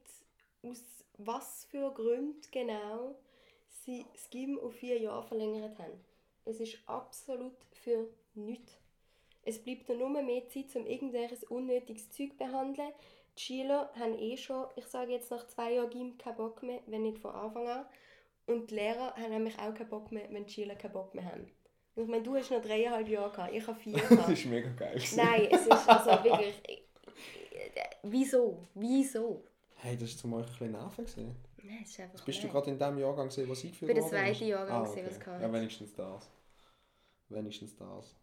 [0.64, 0.84] aus
[1.18, 3.16] was für Gründen genau
[3.68, 5.93] sie das GIM auf vier Jahre verlängert haben.
[6.45, 8.78] Es ist absolut für nichts.
[9.43, 12.91] Es bleibt nur mehr Zeit, um irgendwelches unnötiges Zeug zu behandeln.
[13.38, 16.79] Die Schüler haben eh schon, ich sage jetzt nach zwei Jahren GIM, keinen Bock mehr,
[16.88, 17.86] wenn nicht von Anfang an.
[18.47, 21.25] Und die Lehrer haben nämlich auch keinen Bock mehr, wenn die Schüler keinen Bock mehr
[21.25, 21.51] haben.
[21.95, 24.29] Und ich meine, du hast noch dreieinhalb Jahre gehabt, ich habe vier Das gehabt.
[24.29, 25.01] ist mega geil.
[25.15, 26.61] Nein, es ist also wirklich.
[28.03, 28.63] Wieso?
[28.73, 29.43] Wieso?
[29.75, 31.05] Hey, das war zum euch ein bisschen.
[31.05, 31.36] Gewesen.
[31.63, 34.03] Nein, es ist einfach Bist du gerade in dem Jahrgang gesehen, was eingeführt Ich bin
[34.03, 35.03] der zweite Jahrgang ah, okay.
[35.07, 36.29] was gehabt Ja, wenigstens das.
[37.29, 38.15] Wenigstens das.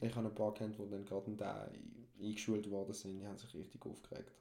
[0.00, 3.18] Ich habe ein paar kennt, die dann gerade in den eingeschult worden sind.
[3.20, 4.32] Die haben sich richtig aufgeregt.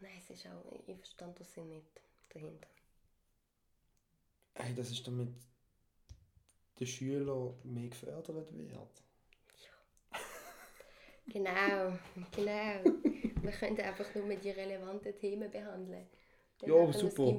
[0.00, 2.68] Ja, nein, es ist auch, ich verstand das Sinn nicht dahinter.
[4.54, 5.34] Hey, das ist damit
[6.78, 9.02] der Schüler mehr gefördert wird.
[11.26, 11.98] Genau,
[12.34, 12.84] genau.
[13.42, 16.06] Wir können einfach nur die relevanten Themen behandeln.
[16.60, 17.38] Dann Ja, aber super.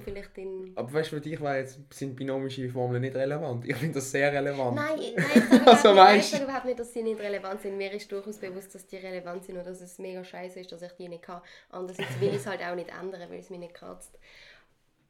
[0.75, 3.67] Aber weißt du, für dich jetzt, sind binomische Formeln nicht relevant.
[3.67, 4.75] Ich finde das sehr relevant.
[4.75, 7.77] Nein, nein, ich sage überhaupt, Also, weißt überhaupt nicht, dass sie nicht relevant sind.
[7.77, 10.81] Mir ist durchaus bewusst, dass die relevant sind und dass es mega scheiße ist, dass
[10.81, 11.41] ich die nicht kann.
[11.69, 14.17] Andererseits will ich es halt auch nicht ändern, weil es mich nicht kratzt.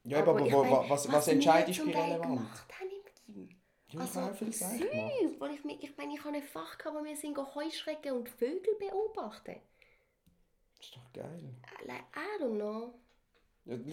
[0.04, 2.36] Ja, aber, aber, wo- mein, was, was entscheidest du Teil relevant?
[2.36, 2.62] gemacht.
[3.92, 4.60] Ja, ich Also, süß,
[5.40, 8.74] weil ich, ich meine, ich habe ein Fach gehabt, wo wir sind Heuschrecken und Vögel
[8.78, 9.56] beobachten.
[10.76, 11.54] Das ist doch geil.
[11.86, 12.94] Like, I don't know.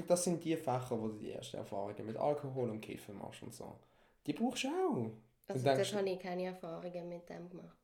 [0.08, 3.54] Das sind die Fächer, wo du die ersten Erfahrungen mit Alkohol und Kiffen machst und
[3.54, 3.80] so.
[4.26, 5.12] Die brauchst du auch.
[5.48, 7.78] Also dort habe ich keine Erfahrungen mit dem gemacht.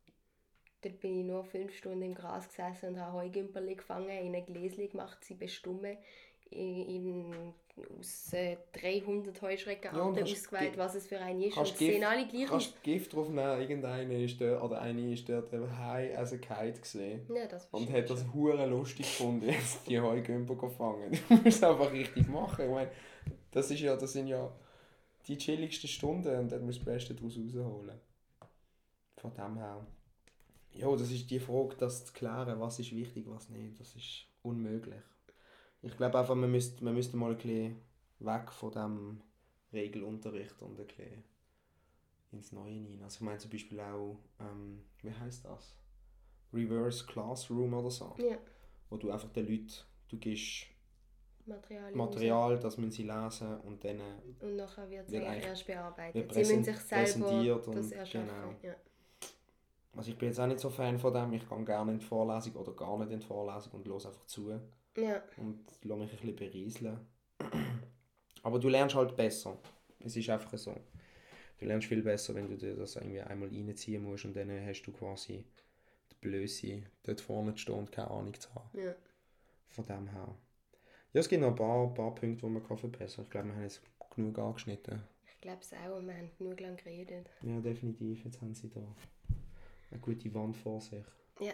[0.82, 4.46] Dort bin ich nur fünf Stunden im Gras gesessen und habe Heugümperli gefangen, in ein
[4.46, 5.98] Gläschen gemacht, sie bestummen,
[6.54, 7.54] in,
[8.00, 11.58] aus äh, 300 Ja, Heuschreckenarten kannst ausgewählt, was es für eine ist.
[11.58, 12.50] Und sehen Gift- alle gleich aus.
[12.50, 16.80] Kannst Gift drauf nehmen, irgendeine ist dort, oder eine ist dort high as a kite
[16.80, 17.22] gesehen.
[17.34, 21.12] Ja, das Und hat das hure lustig gefunden, jetzt die Heugümper zu fangen.
[21.30, 22.66] Du musst es einfach richtig machen.
[22.66, 22.92] Ich meine,
[23.52, 24.52] das, ist ja, das sind ja
[25.28, 28.00] die chilligsten Stunden und dann musst du das Beste daraus rausholen.
[29.18, 29.86] Von dem her.
[30.74, 33.80] Ja, das ist die Frage, das zu klären, was ist wichtig, was nicht.
[33.80, 35.02] Das ist unmöglich.
[35.84, 37.82] Ich glaube einfach, man müsste, man müsste mal ein bisschen
[38.20, 39.22] weg von dem
[39.74, 41.24] Regelunterricht und ein bisschen
[42.32, 43.04] ins Neue hinein.
[43.04, 45.76] Also ich meine zum Beispiel auch, ähm, wie heißt das?
[46.54, 48.16] Reverse Classroom oder so.
[48.18, 48.38] Ja,
[48.90, 49.74] Wo du einfach den Leuten,
[50.08, 50.68] du gibst
[51.46, 51.92] Material.
[51.94, 56.34] Material, das müssen sie lesen und dann äh, Und nachher wird es erst bearbeitet.
[56.34, 58.28] Sie müssen sich selber präsentiert und das erschaffen.
[58.30, 58.56] genau.
[58.62, 58.76] Ja.
[59.96, 62.06] Also ich bin jetzt auch nicht so Fan von dem, ich gehe gerne in die
[62.06, 64.60] Vorlesung oder gar nicht in die Vorlesung und höre einfach zu
[64.98, 67.00] ja, und lasse mich ein bisschen berieseln.
[68.44, 69.58] Aber du lernst halt besser.
[70.00, 70.76] Es ist einfach so.
[71.60, 74.84] Du lernst viel besser, wenn du dir das irgendwie einmal reinziehen musst und dann hast
[74.84, 75.46] du quasi
[76.12, 78.70] die Blöße, dort vorne zu stehen und keine Ahnung zu haben.
[78.78, 78.94] ja.
[79.70, 80.36] Von dem her.
[81.14, 83.28] Ja, es gibt noch ein paar, paar Punkte, die man kann verbessern kann.
[83.28, 83.82] Ich glaube, wir haben jetzt
[84.14, 85.02] genug angeschnitten.
[85.26, 86.00] Ich glaube es auch.
[86.02, 87.28] Wir haben genug lang geredet.
[87.42, 88.24] Ja, definitiv.
[88.24, 88.82] Jetzt haben sie da
[89.90, 91.04] eine gute Wand vor sich.
[91.40, 91.54] Ja,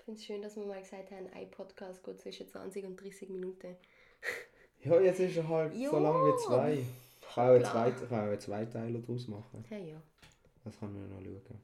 [0.00, 3.00] ich finde es schön, dass wir mal gesagt haben, ein Podcast geht zwischen 20 und
[3.00, 3.76] 30 Minuten.
[4.82, 5.90] Ja, jetzt ist er halt Ja.
[5.90, 6.72] so lang wie zwei.
[6.72, 6.86] Ich
[7.34, 7.62] kann auch ich
[8.08, 9.62] kann auch einen Zweiteiler daraus machen.
[9.68, 10.02] Ja, ja.
[10.64, 11.60] Das kann man noch schauen.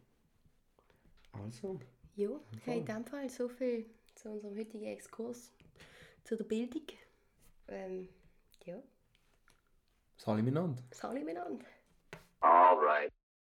[1.32, 1.80] Also,
[2.14, 2.28] Ja,
[2.66, 5.50] hey, in dem Fall so viel zu unserem heutigen Exkurs
[6.24, 6.82] zu der Bildung.
[7.68, 8.08] Ähm,
[8.66, 8.82] ja,
[10.18, 10.82] Sali miteinander.
[11.00, 11.64] alle miteinander.
[12.40, 13.12] All right.